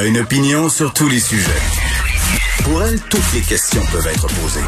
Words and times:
a 0.00 0.06
une 0.06 0.18
opinion 0.18 0.70
sur 0.70 0.94
tous 0.94 1.10
les 1.10 1.20
sujets. 1.20 1.50
Pour 2.64 2.82
elle, 2.82 2.98
toutes 3.10 3.34
les 3.34 3.42
questions 3.42 3.82
peuvent 3.92 4.06
être 4.06 4.28
posées. 4.28 4.64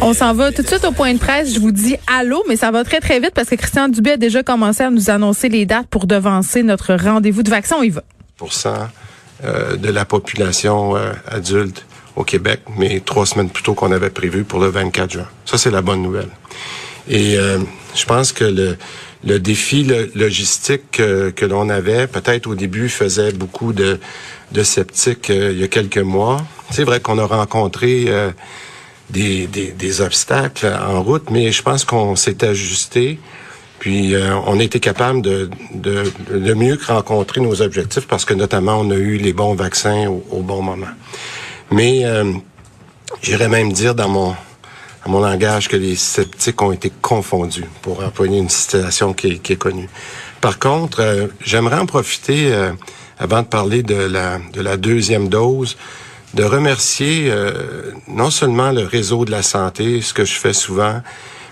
On 0.00 0.14
s'en 0.14 0.32
va 0.32 0.52
tout 0.52 0.62
de 0.62 0.66
suite 0.68 0.84
au 0.84 0.92
point 0.92 1.12
de 1.12 1.18
presse. 1.18 1.52
Je 1.52 1.58
vous 1.58 1.72
dis 1.72 1.96
allô, 2.06 2.44
mais 2.48 2.54
ça 2.54 2.70
va 2.70 2.84
très, 2.84 3.00
très 3.00 3.18
vite 3.18 3.32
parce 3.34 3.48
que 3.48 3.56
Christian 3.56 3.88
Dubé 3.88 4.12
a 4.12 4.16
déjà 4.16 4.44
commencé 4.44 4.84
à 4.84 4.90
nous 4.90 5.10
annoncer 5.10 5.48
les 5.48 5.66
dates 5.66 5.88
pour 5.88 6.06
devancer 6.06 6.62
notre 6.62 6.94
rendez-vous 6.94 7.42
de 7.42 7.50
vaccin. 7.50 7.76
On 7.80 7.82
y 7.82 7.90
va. 7.90 8.02
Euh, 9.44 9.76
de 9.76 9.90
la 9.90 10.04
population 10.04 10.96
euh, 10.96 11.12
adulte 11.26 11.84
au 12.14 12.22
Québec, 12.22 12.60
mais 12.76 13.00
trois 13.00 13.26
semaines 13.26 13.50
plus 13.50 13.64
tôt 13.64 13.74
qu'on 13.74 13.90
avait 13.90 14.10
prévu 14.10 14.44
pour 14.44 14.60
le 14.60 14.68
24 14.68 15.10
juin. 15.10 15.26
Ça, 15.46 15.58
c'est 15.58 15.72
la 15.72 15.82
bonne 15.82 16.02
nouvelle. 16.02 16.30
Et 17.08 17.36
euh, 17.36 17.58
je 17.96 18.04
pense 18.04 18.30
que 18.30 18.44
le, 18.44 18.76
le 19.24 19.38
défi 19.38 19.84
logistique 20.14 20.90
que, 20.92 21.44
l'on 21.44 21.68
avait, 21.68 22.06
peut-être 22.06 22.46
au 22.46 22.54
début, 22.54 22.88
faisait 22.88 23.32
beaucoup 23.32 23.72
de, 23.72 23.98
de 24.52 24.62
sceptiques 24.62 25.28
il 25.30 25.58
y 25.58 25.64
a 25.64 25.68
quelques 25.68 25.98
mois. 25.98 26.38
C'est 26.70 26.84
vrai 26.84 27.00
qu'on 27.00 27.18
a 27.18 27.24
rencontré 27.24 28.06
des, 29.10 29.46
des, 29.46 29.72
des, 29.72 30.00
obstacles 30.00 30.66
en 30.66 31.02
route, 31.02 31.30
mais 31.30 31.50
je 31.50 31.62
pense 31.62 31.84
qu'on 31.84 32.14
s'est 32.14 32.44
ajusté. 32.44 33.18
Puis 33.78 34.14
euh, 34.14 34.34
on 34.46 34.58
été 34.58 34.80
capable 34.80 35.22
de, 35.22 35.50
de, 35.74 36.12
de, 36.30 36.54
mieux 36.54 36.78
rencontrer 36.84 37.40
nos 37.40 37.62
objectifs 37.62 38.08
parce 38.08 38.24
que 38.24 38.34
notamment 38.34 38.80
on 38.80 38.90
a 38.90 38.96
eu 38.96 39.18
les 39.18 39.32
bons 39.32 39.54
vaccins 39.54 40.08
au, 40.08 40.42
bon 40.42 40.62
moment. 40.62 40.88
Mais 41.70 42.04
euh, 42.04 42.32
j'irais 43.22 43.48
même 43.48 43.72
dire 43.72 43.94
dans 43.94 44.08
mon 44.08 44.34
mon 45.08 45.20
langage 45.20 45.68
que 45.68 45.76
les 45.76 45.96
sceptiques 45.96 46.60
ont 46.62 46.72
été 46.72 46.92
confondus 47.02 47.66
pour 47.82 48.04
employer 48.04 48.38
une 48.38 48.48
situation 48.48 49.12
qui 49.12 49.40
qui 49.40 49.54
est 49.54 49.56
connue. 49.56 49.88
Par 50.40 50.58
contre, 50.58 51.00
euh, 51.00 51.26
j'aimerais 51.40 51.78
en 51.78 51.86
profiter 51.86 52.52
euh, 52.52 52.72
avant 53.18 53.42
de 53.42 53.48
parler 53.48 53.82
de 53.82 53.96
la, 53.96 54.38
de 54.52 54.60
la 54.60 54.76
deuxième 54.76 55.28
dose 55.28 55.76
de 56.34 56.44
remercier 56.44 57.32
non 58.06 58.30
seulement 58.30 58.70
le 58.70 58.84
réseau 58.84 59.24
de 59.24 59.30
la 59.30 59.42
santé, 59.42 60.02
ce 60.02 60.12
que 60.12 60.26
je 60.26 60.34
fais 60.34 60.52
souvent, 60.52 61.00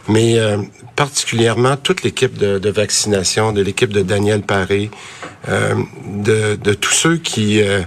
mais 0.09 0.39
euh, 0.39 0.59
particulièrement 0.95 1.77
toute 1.77 2.03
l'équipe 2.03 2.37
de, 2.37 2.59
de, 2.59 2.71
vaccination, 2.71 3.53
de 3.53 3.63
l'équipe 3.63 3.93
de 3.93 4.03
Daniel 4.03 4.43
Paré, 4.43 4.91
euh, 5.49 5.75
de, 6.07 6.57
de, 6.57 6.75
tous 6.75 6.93
ceux 6.93 7.17
qui, 7.17 7.63
euh, 7.63 7.83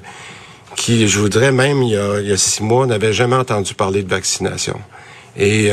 qui, 0.76 1.08
je 1.08 1.20
voudrais 1.20 1.52
même 1.52 1.82
il 1.84 1.94
y 1.94 1.98
a, 1.98 2.20
il 2.20 2.28
y 2.28 2.32
a 2.32 2.38
six 2.38 2.62
mois, 2.64 2.86
n'avaient 2.86 3.14
jamais 3.14 3.36
entendu 3.36 3.74
parler 3.74 4.04
de 4.04 4.10
vaccination. 4.10 4.80
Et 5.42 5.72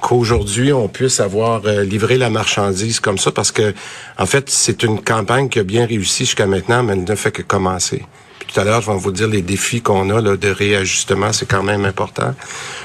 qu'aujourd'hui, 0.00 0.72
on 0.72 0.88
puisse 0.88 1.20
avoir 1.20 1.60
livré 1.62 2.16
la 2.16 2.30
marchandise 2.30 2.98
comme 2.98 3.18
ça, 3.18 3.30
parce 3.30 3.52
que, 3.52 3.74
en 4.18 4.24
fait, 4.24 4.48
c'est 4.48 4.82
une 4.82 5.02
campagne 5.02 5.50
qui 5.50 5.58
a 5.58 5.64
bien 5.64 5.84
réussi 5.84 6.24
jusqu'à 6.24 6.46
maintenant, 6.46 6.82
mais 6.82 6.94
elle 6.94 7.04
ne 7.04 7.14
fait 7.14 7.30
que 7.30 7.42
commencer 7.42 8.02
tout 8.46 8.60
à 8.60 8.64
l'heure, 8.64 8.80
je 8.80 8.90
vais 8.90 8.96
vous 8.96 9.12
dire 9.12 9.28
les 9.28 9.42
défis 9.42 9.82
qu'on 9.82 10.08
a 10.10 10.20
là, 10.20 10.36
de 10.36 10.48
réajustement, 10.48 11.32
c'est 11.32 11.46
quand 11.46 11.62
même 11.62 11.84
important. 11.84 12.34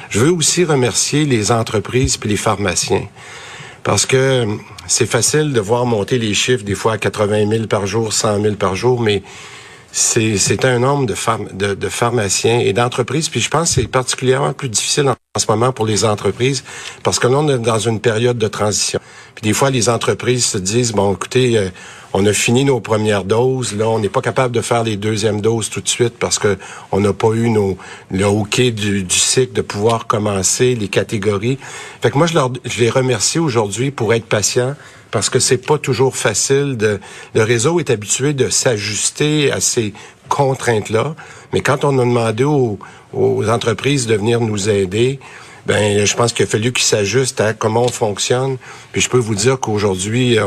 Je 0.10 0.20
veux 0.20 0.32
aussi 0.32 0.64
remercier 0.64 1.26
les 1.26 1.52
entreprises 1.52 2.18
puis 2.18 2.30
les 2.30 2.38
pharmaciens. 2.38 3.08
Parce 3.84 4.06
que 4.06 4.46
c'est 4.88 5.06
facile 5.06 5.54
de 5.54 5.60
voir 5.60 5.86
monter 5.86 6.20
les 6.20 6.34
chiffres 6.34 6.64
des 6.64 6.76
fois 6.76 6.94
à 6.94 6.98
80 6.98 7.50
000 7.50 7.68
par 7.68 7.88
jour, 7.88 8.14
100 8.14 8.42
000 8.42 8.56
par 8.56 8.76
jour, 8.76 9.00
mais 9.00 9.24
c'est 9.92 10.66
un 10.66 10.80
nombre 10.80 11.06
de, 11.06 11.16
de, 11.54 11.74
de, 11.74 11.90
pharmaciens 11.90 12.60
et 12.60 12.74
d'entreprises. 12.74 13.30
Puis 13.30 13.42
je 13.42 13.50
pense 13.50 13.70
que 13.70 13.82
c'est 13.82 13.88
particulièrement 13.88 14.54
plus 14.54 14.70
difficile 14.70 15.10
en, 15.10 15.16
ce 15.38 15.46
moment 15.50 15.72
pour 15.72 15.86
les 15.86 16.06
entreprises 16.06 16.64
parce 17.04 17.20
que 17.20 17.28
là, 17.28 17.38
on 17.38 17.50
est 17.50 17.60
dans 17.60 17.80
une 17.80 18.00
période 18.00 18.38
de 18.38 18.48
transition. 18.48 19.00
Puis 19.36 19.44
des 19.44 19.54
fois, 19.54 19.70
les 19.70 19.90
entreprises 19.90 20.46
se 20.46 20.58
disent, 20.58 20.92
bon, 20.92 21.14
écoutez, 21.14 21.58
euh, 21.58 21.70
on 22.14 22.26
a 22.26 22.34
fini 22.34 22.66
nos 22.66 22.80
premières 22.80 23.24
doses. 23.24 23.76
Là, 23.76 23.88
on 23.88 24.00
n'est 24.00 24.10
pas 24.10 24.22
capable 24.22 24.54
de 24.54 24.62
faire 24.62 24.84
les 24.84 24.98
deuxièmes 24.98 25.42
doses 25.42 25.70
tout 25.70 25.82
de 25.82 25.88
suite 25.88 26.16
parce 26.20 26.40
que 26.40 26.58
on 26.92 27.00
n'a 27.00 27.14
pas 27.14 27.32
eu 27.34 27.50
nos, 27.50 27.78
le 28.12 28.26
hockey 28.26 28.72
du, 28.72 29.04
du, 29.04 29.16
cycle 29.16 29.54
de 29.54 29.62
pouvoir 29.62 30.08
commencer 30.08 30.76
les 30.76 30.88
catégories. 30.88 31.58
Fait 32.02 32.12
que 32.12 32.18
moi, 32.18 32.28
je, 32.28 32.34
leur, 32.34 32.52
je 32.66 32.80
les 32.80 32.90
remercie 32.90 33.40
aujourd'hui 33.40 33.92
pour 33.92 34.14
être 34.14 34.26
patients 34.26 34.76
parce 35.12 35.30
que 35.30 35.40
c'est 35.40 35.58
pas 35.58 35.78
toujours 35.78 36.16
facile. 36.16 36.78
De, 36.78 37.00
le 37.36 37.44
réseau 37.44 37.80
est 37.80 37.90
habitué 37.90 38.34
de 38.34 38.50
s'ajuster 38.50 39.52
à 39.52 39.60
ces 39.60 39.94
contraintes-là, 40.30 41.16
mais 41.54 41.62
quand 41.62 41.84
on 41.84 42.00
a 42.00 42.06
demandé 42.06 42.44
aux, 42.44 42.80
aux 43.14 43.50
entreprises 43.50 44.08
de 44.08 44.16
venir 44.16 44.40
nous 44.40 44.70
aider, 44.70 45.20
ben 45.66 46.06
je 46.06 46.16
pense 46.16 46.34
qu'il 46.34 46.46
a 46.46 46.48
fallu 46.48 46.72
qu'ils 46.72 46.86
s'ajustent 46.86 47.42
à 47.42 47.54
comment 47.54 47.84
on 47.84 47.90
fonctionne. 47.90 48.58
Puis 48.92 49.02
je 49.02 49.10
peux 49.10 49.18
vous 49.18 49.36
dire 49.36 49.60
qu'aujourd'hui, 49.60 50.38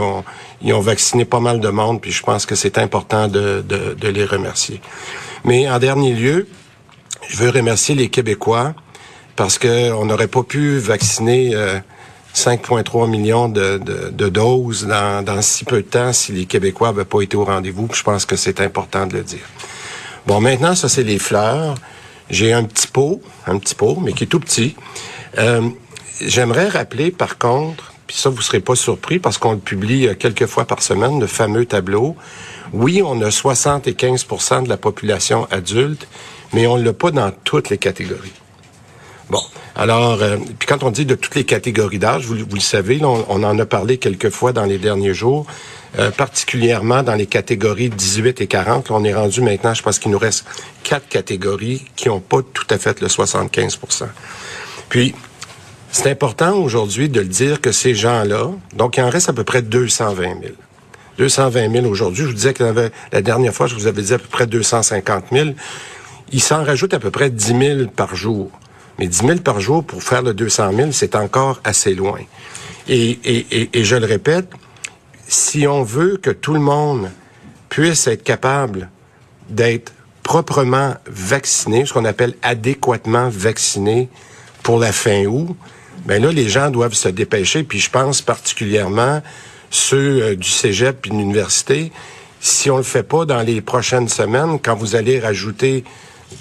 ils 0.62 0.72
ont 0.72 0.80
vacciné 0.80 1.24
pas 1.24 1.40
mal 1.40 1.60
de 1.60 1.68
monde, 1.68 2.00
puis 2.00 2.10
je 2.10 2.22
pense 2.22 2.46
que 2.46 2.54
c'est 2.54 2.78
important 2.78 3.28
de, 3.28 3.64
de, 3.66 3.94
de, 3.94 4.08
les 4.08 4.24
remercier. 4.24 4.80
Mais 5.44 5.68
en 5.68 5.78
dernier 5.78 6.14
lieu, 6.14 6.48
je 7.28 7.36
veux 7.36 7.50
remercier 7.50 7.94
les 7.94 8.08
Québécois 8.08 8.74
parce 9.36 9.58
que 9.58 9.92
on 9.92 10.06
n'aurait 10.06 10.28
pas 10.28 10.42
pu 10.42 10.78
vacciner 10.78 11.50
euh, 11.54 11.78
5,3 12.34 13.08
millions 13.08 13.48
de, 13.48 13.78
de, 13.78 14.28
doses 14.28 14.86
dans, 14.86 15.24
dans, 15.24 15.40
si 15.40 15.64
peu 15.64 15.76
de 15.76 15.86
temps 15.88 16.12
si 16.12 16.32
les 16.32 16.46
Québécois 16.46 16.88
n'avaient 16.88 17.04
pas 17.04 17.20
été 17.22 17.36
au 17.36 17.44
rendez-vous. 17.44 17.88
Je 17.92 18.02
pense 18.02 18.26
que 18.26 18.36
c'est 18.36 18.60
important 18.60 19.06
de 19.06 19.14
le 19.14 19.22
dire. 19.22 19.46
Bon, 20.26 20.40
maintenant, 20.40 20.74
ça, 20.74 20.88
c'est 20.88 21.04
les 21.04 21.18
fleurs. 21.18 21.76
J'ai 22.30 22.52
un 22.52 22.64
petit 22.64 22.88
pot, 22.88 23.20
un 23.46 23.58
petit 23.58 23.74
pot, 23.74 23.98
mais 24.02 24.12
qui 24.12 24.24
est 24.24 24.28
tout 24.28 24.40
petit. 24.40 24.74
Euh, 25.38 25.68
J'aimerais 26.20 26.68
rappeler, 26.68 27.10
par 27.10 27.38
contre, 27.38 27.92
puis 28.06 28.16
ça, 28.16 28.30
vous 28.30 28.40
serez 28.40 28.60
pas 28.60 28.76
surpris 28.76 29.18
parce 29.18 29.36
qu'on 29.36 29.52
le 29.52 29.58
publie 29.58 30.06
euh, 30.06 30.14
quelques 30.14 30.46
fois 30.46 30.64
par 30.64 30.82
semaine, 30.82 31.18
le 31.18 31.26
fameux 31.26 31.66
tableau. 31.66 32.16
Oui, 32.72 33.02
on 33.04 33.20
a 33.20 33.30
75% 33.30 34.64
de 34.64 34.68
la 34.68 34.76
population 34.76 35.48
adulte, 35.50 36.06
mais 36.52 36.66
on 36.66 36.76
l'a 36.76 36.92
pas 36.92 37.10
dans 37.10 37.30
toutes 37.30 37.70
les 37.70 37.78
catégories. 37.78 38.32
Alors, 39.76 40.22
euh, 40.22 40.36
puis 40.58 40.68
quand 40.68 40.84
on 40.84 40.90
dit 40.90 41.04
de 41.04 41.16
toutes 41.16 41.34
les 41.34 41.44
catégories 41.44 41.98
d'âge, 41.98 42.26
vous, 42.26 42.34
le 42.34 42.60
savez, 42.60 43.00
on, 43.02 43.42
en 43.42 43.58
a 43.58 43.66
parlé 43.66 43.98
quelques 43.98 44.30
fois 44.30 44.52
dans 44.52 44.64
les 44.64 44.78
derniers 44.78 45.14
jours, 45.14 45.46
euh, 45.98 46.10
particulièrement 46.12 47.02
dans 47.02 47.14
les 47.14 47.26
catégories 47.26 47.90
18 47.90 48.40
et 48.40 48.46
40. 48.46 48.90
on 48.92 49.02
est 49.04 49.14
rendu 49.14 49.40
maintenant, 49.40 49.74
je 49.74 49.82
pense 49.82 49.98
qu'il 49.98 50.12
nous 50.12 50.18
reste 50.18 50.44
quatre 50.84 51.08
catégories 51.08 51.84
qui 51.96 52.08
n'ont 52.08 52.20
pas 52.20 52.38
tout 52.52 52.66
à 52.70 52.78
fait 52.78 53.00
le 53.00 53.08
75% 53.08 54.04
Puis, 54.88 55.14
c'est 55.90 56.10
important 56.10 56.54
aujourd'hui 56.56 57.08
de 57.08 57.20
le 57.20 57.26
dire 57.26 57.60
que 57.60 57.72
ces 57.72 57.94
gens-là, 57.94 58.50
donc 58.76 58.96
il 58.96 59.02
en 59.02 59.10
reste 59.10 59.28
à 59.28 59.32
peu 59.32 59.44
près 59.44 59.62
220 59.62 60.22
000. 60.22 60.54
220 61.18 61.70
000 61.70 61.86
aujourd'hui. 61.86 62.22
Je 62.22 62.28
vous 62.28 62.34
disais 62.34 62.54
que 62.54 62.90
la 63.12 63.22
dernière 63.22 63.54
fois, 63.54 63.66
je 63.68 63.74
vous 63.74 63.86
avais 63.86 64.02
dit 64.02 64.12
à 64.12 64.18
peu 64.18 64.26
près 64.28 64.46
250 64.46 65.26
000. 65.30 65.50
Il 66.32 66.40
s'en 66.40 66.64
rajoute 66.64 66.94
à 66.94 66.98
peu 66.98 67.10
près 67.10 67.30
10 67.30 67.46
000 67.46 67.88
par 67.94 68.16
jour. 68.16 68.50
Mais 68.98 69.06
10 69.06 69.26
000 69.26 69.38
par 69.40 69.60
jour 69.60 69.84
pour 69.84 70.02
faire 70.02 70.22
le 70.22 70.34
200 70.34 70.72
000, 70.74 70.92
c'est 70.92 71.14
encore 71.14 71.60
assez 71.64 71.94
loin. 71.94 72.20
Et, 72.88 73.18
et, 73.24 73.70
et, 73.72 73.84
je 73.84 73.96
le 73.96 74.06
répète, 74.06 74.48
si 75.26 75.66
on 75.66 75.82
veut 75.82 76.18
que 76.18 76.30
tout 76.30 76.52
le 76.52 76.60
monde 76.60 77.10
puisse 77.70 78.06
être 78.06 78.22
capable 78.22 78.90
d'être 79.48 79.92
proprement 80.22 80.94
vacciné, 81.06 81.86
ce 81.86 81.92
qu'on 81.92 82.04
appelle 82.04 82.34
adéquatement 82.42 83.28
vacciné 83.30 84.08
pour 84.62 84.78
la 84.78 84.92
fin 84.92 85.24
août, 85.24 85.56
ben 86.06 86.22
là, 86.22 86.30
les 86.30 86.48
gens 86.48 86.70
doivent 86.70 86.94
se 86.94 87.08
dépêcher. 87.08 87.62
Puis 87.62 87.80
je 87.80 87.90
pense 87.90 88.20
particulièrement 88.20 89.22
ceux 89.70 90.22
euh, 90.22 90.36
du 90.36 90.48
cégep 90.48 91.06
et 91.06 91.10
de 91.10 91.14
l'université. 91.14 91.92
Si 92.40 92.70
on 92.70 92.76
le 92.76 92.82
fait 92.82 93.02
pas 93.02 93.24
dans 93.24 93.40
les 93.40 93.60
prochaines 93.60 94.08
semaines, 94.08 94.58
quand 94.60 94.74
vous 94.74 94.96
allez 94.96 95.18
rajouter 95.18 95.84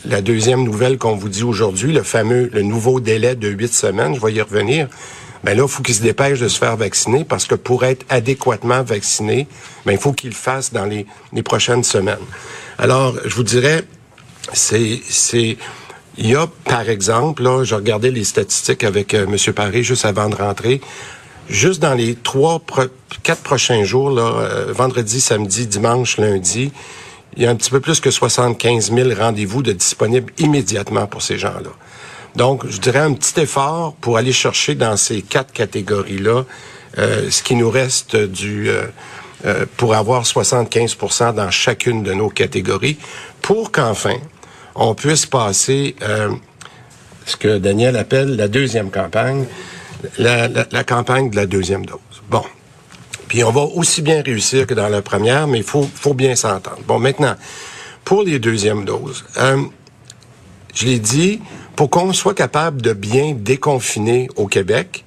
la 0.05 0.21
deuxième 0.21 0.63
nouvelle 0.63 0.97
qu'on 0.97 1.15
vous 1.15 1.29
dit 1.29 1.43
aujourd'hui, 1.43 1.93
le 1.93 2.03
fameux, 2.03 2.49
le 2.53 2.61
nouveau 2.61 2.99
délai 2.99 3.35
de 3.35 3.49
huit 3.49 3.73
semaines, 3.73 4.15
je 4.15 4.21
vais 4.21 4.33
y 4.33 4.41
revenir. 4.41 4.87
Ben 5.43 5.57
là, 5.57 5.63
il 5.63 5.69
faut 5.69 5.83
qu'ils 5.83 5.95
se 5.95 6.01
dépêchent 6.01 6.39
de 6.39 6.47
se 6.47 6.57
faire 6.57 6.77
vacciner 6.77 7.25
parce 7.25 7.45
que 7.45 7.55
pour 7.55 7.83
être 7.83 8.05
adéquatement 8.09 8.81
vacciné, 8.81 9.47
ben 9.85 9.91
il 9.91 9.97
faut 9.97 10.13
qu'ils 10.13 10.29
le 10.29 10.35
fassent 10.35 10.71
dans 10.71 10.85
les, 10.85 11.05
les 11.33 11.43
prochaines 11.43 11.83
semaines. 11.83 12.15
Alors, 12.77 13.15
je 13.25 13.35
vous 13.35 13.43
dirais, 13.43 13.83
c'est, 14.53 15.01
c'est, 15.09 15.57
il 16.17 16.29
y 16.29 16.35
a, 16.35 16.47
par 16.65 16.89
exemple, 16.89 17.43
là, 17.43 17.63
je 17.63 17.75
regardais 17.75 18.11
les 18.11 18.23
statistiques 18.23 18.83
avec 18.83 19.13
euh, 19.13 19.25
M. 19.25 19.53
Paris 19.53 19.83
juste 19.83 20.05
avant 20.05 20.29
de 20.29 20.35
rentrer. 20.35 20.79
Juste 21.49 21.81
dans 21.81 21.93
les 21.93 22.15
trois, 22.15 22.61
quatre 23.23 23.41
prochains 23.41 23.83
jours, 23.83 24.11
là, 24.11 24.21
euh, 24.21 24.73
vendredi, 24.73 25.19
samedi, 25.19 25.67
dimanche, 25.67 26.17
lundi, 26.17 26.71
il 27.35 27.43
y 27.43 27.45
a 27.45 27.49
un 27.49 27.55
petit 27.55 27.69
peu 27.69 27.79
plus 27.79 27.99
que 27.99 28.11
75 28.11 28.91
000 28.93 29.09
rendez-vous 29.17 29.63
de 29.63 29.71
disponibles 29.71 30.31
immédiatement 30.37 31.07
pour 31.07 31.21
ces 31.21 31.37
gens-là. 31.37 31.71
Donc, 32.35 32.67
je 32.67 32.79
dirais 32.79 32.99
un 32.99 33.13
petit 33.13 33.39
effort 33.41 33.93
pour 34.01 34.17
aller 34.17 34.33
chercher 34.33 34.75
dans 34.75 34.97
ces 34.97 35.21
quatre 35.21 35.53
catégories-là 35.53 36.43
euh, 36.97 37.29
ce 37.29 37.43
qui 37.43 37.55
nous 37.55 37.69
reste 37.69 38.15
du 38.15 38.69
euh, 38.69 38.83
euh 39.45 39.65
pour 39.77 39.93
avoir 39.95 40.23
75% 40.23 41.33
dans 41.35 41.51
chacune 41.51 42.03
de 42.03 42.13
nos 42.13 42.29
catégories, 42.29 42.97
pour 43.41 43.71
qu'enfin 43.71 44.17
on 44.75 44.95
puisse 44.95 45.25
passer 45.25 45.95
euh, 46.01 46.29
ce 47.25 47.35
que 47.35 47.57
Daniel 47.57 47.95
appelle 47.97 48.35
la 48.35 48.47
deuxième 48.47 48.89
campagne, 48.89 49.45
la, 50.17 50.47
la, 50.47 50.65
la 50.71 50.83
campagne 50.83 51.29
de 51.29 51.35
la 51.35 51.45
deuxième 51.45 51.85
dose. 51.85 51.99
Bon, 52.29 52.43
puis 53.27 53.43
on 53.43 53.51
va 53.51 53.61
aussi 53.61 54.01
bien 54.01 54.21
réussir 54.21 54.67
que 54.67 54.73
dans 54.73 54.89
la 54.89 55.01
première, 55.01 55.47
mais 55.47 55.59
il 55.59 55.63
faut, 55.63 55.87
faut 55.93 56.13
bien 56.13 56.35
s'entendre. 56.35 56.79
Bon, 56.87 56.99
maintenant, 56.99 57.35
pour 58.03 58.23
les 58.23 58.39
deuxièmes 58.39 58.85
doses, 58.85 59.25
euh, 59.37 59.61
je 60.73 60.85
l'ai 60.85 60.99
dit, 60.99 61.41
pour 61.75 61.89
qu'on 61.89 62.13
soit 62.13 62.33
capable 62.33 62.81
de 62.81 62.93
bien 62.93 63.33
déconfiner 63.35 64.29
au 64.35 64.47
Québec, 64.47 65.05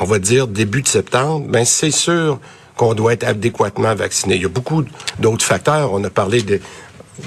on 0.00 0.04
va 0.04 0.18
dire 0.18 0.46
début 0.46 0.82
de 0.82 0.88
septembre, 0.88 1.46
ben 1.48 1.64
c'est 1.64 1.90
sûr 1.90 2.38
qu'on 2.76 2.94
doit 2.94 3.12
être 3.12 3.24
adéquatement 3.24 3.94
vacciné. 3.94 4.36
Il 4.36 4.42
y 4.42 4.46
a 4.46 4.48
beaucoup 4.48 4.84
d'autres 5.18 5.44
facteurs. 5.44 5.92
On 5.92 6.02
a 6.04 6.10
parlé 6.10 6.42
de 6.42 6.60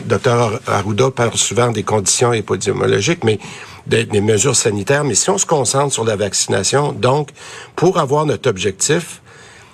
Dr 0.05 0.59
Arruda 0.67 1.11
parle 1.11 1.37
souvent 1.37 1.71
des 1.71 1.83
conditions 1.83 2.33
épidémiologiques, 2.33 3.23
mais 3.23 3.39
des, 3.85 4.03
des, 4.05 4.21
mesures 4.21 4.55
sanitaires. 4.55 5.03
Mais 5.03 5.13
si 5.13 5.29
on 5.29 5.37
se 5.37 5.45
concentre 5.45 5.93
sur 5.93 6.03
la 6.03 6.15
vaccination, 6.15 6.91
donc, 6.91 7.29
pour 7.75 7.99
avoir 7.99 8.25
notre 8.25 8.49
objectif, 8.49 9.21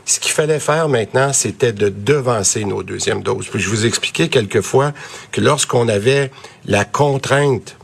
ce 0.06 0.20
qu'il 0.20 0.32
fallait 0.32 0.60
faire 0.60 0.90
maintenant, 0.90 1.34
c'était 1.34 1.74
de 1.74 1.90
devancer 1.90 2.66
nos 2.66 2.84
deuxièmes 2.84 3.24
doses. 3.24 3.48
Puis 3.48 3.62
je 3.62 3.70
vous 3.70 3.86
expliquais 3.86 4.30
quelquefois 4.30 4.94
que 5.32 5.42
lorsqu'on 5.42 5.88
avait 5.88 6.32
la 6.66 6.86
contrainte 6.86 7.76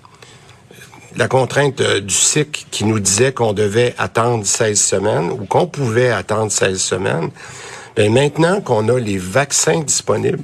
la 1.18 1.28
contrainte 1.28 1.82
euh, 1.82 2.00
du 2.00 2.14
SIC 2.14 2.68
qui 2.70 2.86
nous 2.86 3.00
disait 3.00 3.34
qu'on 3.34 3.54
devait 3.54 3.96
attendre 3.98 4.46
16 4.46 4.80
semaines 4.80 5.32
ou 5.32 5.46
qu'on 5.46 5.66
pouvait 5.66 6.12
attendre 6.12 6.52
16 6.52 6.80
semaines, 6.80 7.30
ben 7.96 8.14
maintenant 8.14 8.62
qu'on 8.62 8.88
a 8.90 9.00
les 9.00 9.18
vaccins 9.18 9.82
disponibles, 9.82 10.44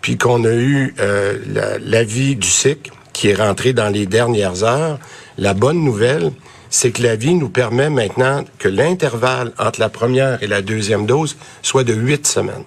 puis 0.00 0.16
qu'on 0.16 0.44
a 0.44 0.52
eu 0.52 0.94
euh, 1.00 1.78
l'avis 1.82 2.36
du 2.36 2.48
SIC 2.48 2.92
qui 3.12 3.28
est 3.28 3.34
rentré 3.34 3.72
dans 3.72 3.88
les 3.88 4.06
dernières 4.06 4.62
heures, 4.62 4.98
la 5.36 5.54
bonne 5.54 5.82
nouvelle, 5.82 6.30
c'est 6.74 6.90
que 6.90 7.04
la 7.04 7.14
vie 7.14 7.34
nous 7.34 7.50
permet 7.50 7.88
maintenant 7.88 8.44
que 8.58 8.66
l'intervalle 8.66 9.52
entre 9.60 9.78
la 9.78 9.88
première 9.88 10.42
et 10.42 10.48
la 10.48 10.60
deuxième 10.60 11.06
dose 11.06 11.36
soit 11.62 11.84
de 11.84 11.94
huit 11.94 12.26
semaines. 12.26 12.64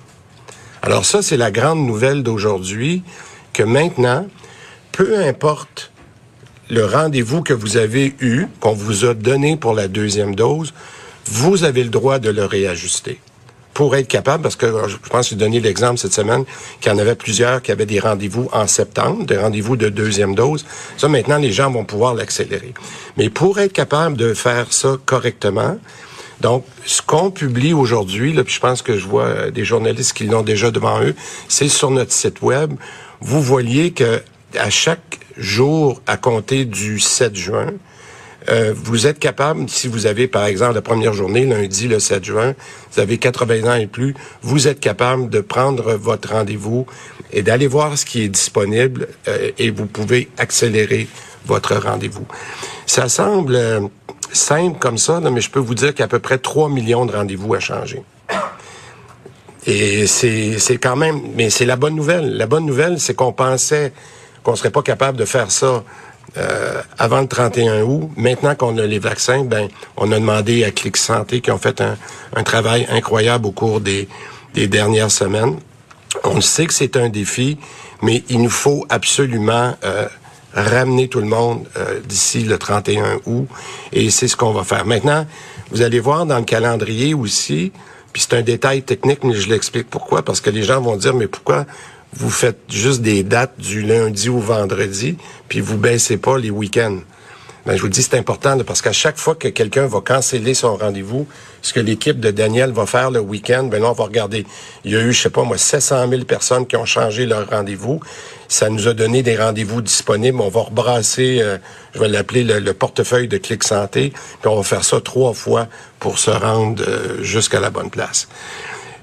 Alors 0.82 1.04
ça, 1.04 1.22
c'est 1.22 1.36
la 1.36 1.52
grande 1.52 1.86
nouvelle 1.86 2.24
d'aujourd'hui, 2.24 3.04
que 3.52 3.64
maintenant, 3.64 4.26
peu 4.94 5.20
importe 5.20 5.92
le 6.70 6.86
rendez-vous 6.86 7.44
que 7.44 7.54
vous 7.54 7.76
avez 7.76 8.16
eu, 8.22 8.46
qu'on 8.62 8.72
vous 8.72 9.04
a 9.04 9.14
donné 9.14 9.58
pour 9.58 9.74
la 9.74 9.90
deuxième 9.90 10.36
dose, 10.36 10.74
vous 11.26 11.66
avez 11.66 11.84
le 11.84 11.90
droit 11.90 12.18
de 12.18 12.30
le 12.30 12.46
réajuster 12.46 13.20
pour 13.78 13.96
être 13.96 14.08
capable, 14.08 14.42
parce 14.42 14.56
que 14.56 14.66
je 14.88 14.98
pense 15.08 15.28
que 15.28 15.30
j'ai 15.30 15.36
donné 15.36 15.60
l'exemple 15.60 16.00
cette 16.00 16.12
semaine 16.12 16.46
qu'il 16.82 16.92
y 16.92 16.96
en 16.96 16.98
avait 16.98 17.14
plusieurs 17.14 17.62
qui 17.62 17.72
avaient 17.72 17.86
des 17.86 18.00
rendez-vous 18.00 18.50
en 18.52 18.66
septembre, 18.66 19.24
des 19.24 19.38
rendez-vous 19.38 19.78
de 19.78 19.90
deuxième 19.90 20.34
dose. 20.34 20.66
Ça, 20.98 21.08
maintenant, 21.08 21.38
les 21.38 21.52
gens 21.52 21.70
vont 21.70 21.86
pouvoir 21.86 22.16
l'accélérer. 22.16 22.74
Mais 23.18 23.30
pour 23.30 23.60
être 23.60 23.74
capable 23.74 24.18
de 24.18 24.34
faire 24.34 24.74
ça 24.74 24.98
correctement, 25.06 25.78
donc, 26.42 26.66
ce 26.88 27.04
qu'on 27.04 27.30
publie 27.30 27.74
aujourd'hui, 27.74 28.34
là, 28.34 28.44
puis 28.44 28.56
je 28.56 28.60
pense 28.60 28.82
que 28.82 28.98
je 28.98 29.06
vois 29.06 29.26
euh, 29.26 29.52
des 29.52 29.64
journalistes 29.64 30.14
qui 30.14 30.26
l'ont 30.26 30.42
déjà 30.42 30.72
devant 30.72 31.00
eux, 31.04 31.14
c'est 31.48 31.70
sur 31.70 31.92
notre 31.92 32.14
site 32.14 32.42
web. 32.42 32.74
Vous 33.22 33.44
voyez 33.44 33.92
que 33.92 34.24
à 34.58 34.72
chaque 34.72 35.20
jour 35.38 36.02
à 36.08 36.18
compter 36.18 36.66
du 36.66 37.00
7 37.00 37.36
juin, 37.36 37.68
euh, 38.50 38.74
vous 38.76 39.08
êtes 39.08 39.20
capable, 39.20 39.70
si 39.70 39.88
vous 39.88 40.06
avez, 40.06 40.28
par 40.28 40.46
exemple, 40.46 40.76
la 40.76 40.82
première 40.82 41.14
journée, 41.14 41.46
lundi, 41.46 41.88
le 41.88 42.00
7 42.00 42.24
juin, 42.24 42.56
vous 42.94 43.00
avez 43.00 43.18
80 43.18 43.70
ans 43.70 43.76
et 43.76 43.88
plus, 43.88 44.16
vous 44.42 44.68
êtes 44.68 44.80
capable 44.80 45.30
de 45.30 45.42
prendre 45.42 45.94
votre 45.96 46.34
rendez-vous 46.34 46.86
et 47.34 47.42
d'aller 47.42 47.68
voir 47.68 47.98
ce 47.98 48.06
qui 48.06 48.24
est 48.24 48.30
disponible 48.30 49.08
euh, 49.28 49.52
et 49.58 49.70
vous 49.70 49.86
pouvez 49.86 50.30
accélérer 50.38 51.08
votre 51.46 51.76
rendez-vous. 51.76 52.26
Ça 52.86 53.10
semble 53.10 53.56
euh, 53.56 53.82
simple 54.32 54.80
comme 54.80 54.98
ça, 54.98 55.20
mais 55.20 55.42
je 55.42 55.50
peux 55.50 55.60
vous 55.60 55.76
dire 55.76 55.90
qu'il 55.90 56.00
y 56.00 56.04
a 56.04 56.06
à 56.06 56.10
peu 56.10 56.20
près 56.20 56.38
3 56.38 56.70
millions 56.70 57.06
de 57.06 57.14
rendez-vous 57.14 57.54
à 57.54 57.60
changer. 57.60 58.04
Et 59.66 60.08
c'est 60.08 60.78
quand 60.82 60.96
même, 60.96 61.20
mais 61.36 61.50
c'est 61.50 61.66
la 61.66 61.76
bonne 61.76 61.96
nouvelle. 61.96 62.38
La 62.38 62.48
bonne 62.48 62.66
nouvelle, 62.66 63.02
c'est 63.02 63.14
qu'on 63.14 63.34
pensait 63.34 63.92
qu'on 64.42 64.56
serait 64.56 64.72
pas 64.72 64.82
capable 64.82 65.18
de 65.18 65.26
faire 65.26 65.52
ça 65.52 65.84
euh, 66.36 66.82
avant 66.98 67.22
le 67.22 67.28
31 67.28 67.84
août. 67.84 68.10
Maintenant 68.18 68.56
qu'on 68.56 68.78
a 68.78 68.86
les 68.86 69.00
vaccins, 69.00 69.44
ben, 69.44 69.70
on 69.96 70.12
a 70.12 70.20
demandé 70.20 70.64
à 70.64 70.72
Clic 70.72 70.98
Santé 70.98 71.42
qui 71.42 71.52
ont 71.52 71.58
fait 71.58 71.82
un, 71.82 71.98
un 72.36 72.44
travail 72.44 72.86
incroyable 72.90 73.48
au 73.48 73.52
cours 73.52 73.80
des, 73.80 74.08
des 74.54 74.68
dernières 74.68 75.12
semaines. 75.12 75.58
On 76.24 76.42
sait 76.42 76.66
que 76.66 76.74
c'est 76.74 76.98
un 76.98 77.10
défi, 77.10 77.58
mais 78.02 78.24
il 78.30 78.42
nous 78.42 78.50
faut 78.50 78.86
absolument 78.90 79.76
euh, 79.84 80.08
ramener 80.54 81.08
tout 81.08 81.20
le 81.20 81.28
monde 81.28 81.68
euh, 81.78 82.00
d'ici 82.06 82.44
le 82.44 82.58
31 82.58 83.20
août, 83.26 83.48
et 83.92 84.10
c'est 84.10 84.28
ce 84.28 84.36
qu'on 84.36 84.52
va 84.52 84.64
faire. 84.64 84.86
Maintenant, 84.86 85.26
vous 85.72 85.82
allez 85.82 86.00
voir 86.00 86.26
dans 86.26 86.38
le 86.38 86.46
calendrier 86.46 87.14
aussi, 87.14 87.72
puis 88.14 88.26
c'est 88.28 88.36
un 88.36 88.42
détail 88.42 88.82
technique, 88.82 89.24
mais 89.24 89.34
je 89.34 89.50
l'explique 89.50 89.90
pourquoi, 89.90 90.24
parce 90.24 90.42
que 90.42 90.50
les 90.50 90.64
gens 90.64 90.82
vont 90.82 90.96
dire, 90.96 91.14
mais 91.14 91.28
pourquoi 91.28 91.66
vous 92.18 92.30
faites 92.30 92.60
juste 92.70 93.02
des 93.02 93.24
dates 93.24 93.60
du 93.60 93.84
lundi 93.84 94.30
au 94.30 94.40
vendredi, 94.40 95.18
puis 95.48 95.60
vous 95.60 95.78
baissez 95.78 96.18
pas 96.18 96.38
les 96.38 96.50
week-ends. 96.50 97.00
Ben, 97.68 97.76
je 97.76 97.82
vous 97.82 97.90
dis, 97.90 98.02
c'est 98.02 98.18
important 98.18 98.58
parce 98.66 98.82
qu'à 98.82 98.94
chaque 98.94 99.18
fois 99.18 99.36
que 99.36 99.50
quelqu'un 99.50 99.88
va 99.88 100.00
canceller 100.00 100.54
son 100.54 100.78
rendez-vous, 100.78 101.28
ce 101.62 101.74
que 101.74 101.82
l'équipe 101.82 102.18
de 102.18 102.32
Daniel 102.32 102.72
va 102.72 102.86
faire 102.86 103.12
le 103.12 103.20
week-end, 103.20 103.66
ben 103.66 103.82
là, 103.82 103.90
on 103.90 103.94
va 103.94 104.06
regarder. 104.06 104.46
Il 104.86 104.92
y 104.92 104.96
a 104.96 105.02
eu, 105.02 105.12
je 105.12 105.22
sais 105.22 105.30
pas 105.30 105.44
moi, 105.44 105.58
700 105.58 106.08
000 106.10 106.24
personnes 106.24 106.66
qui 106.66 106.78
ont 106.78 106.86
changé 106.86 107.26
leur 107.26 107.50
rendez-vous. 107.50 108.00
Ça 108.48 108.70
nous 108.70 108.88
a 108.88 108.94
donné 108.94 109.22
des 109.22 109.36
rendez-vous 109.36 109.82
disponibles. 109.82 110.40
On 110.40 110.48
va 110.48 110.62
rebrasser, 110.62 111.40
euh, 111.42 111.58
je 111.94 112.00
vais 112.00 112.08
l'appeler 112.08 112.46
le, 112.46 112.74
portefeuille 112.74 113.28
de 113.28 113.38
Clic 113.38 113.66
Santé, 113.66 114.14
puis 114.40 114.50
on 114.50 114.56
va 114.56 114.64
faire 114.64 114.86
ça 114.86 115.02
trois 115.02 115.34
fois 115.34 115.68
pour 116.00 116.20
se 116.20 116.32
rendre 116.32 116.82
euh, 116.88 117.22
jusqu'à 117.22 117.60
la 117.60 117.70
bonne 117.70 117.90
place. 117.90 118.30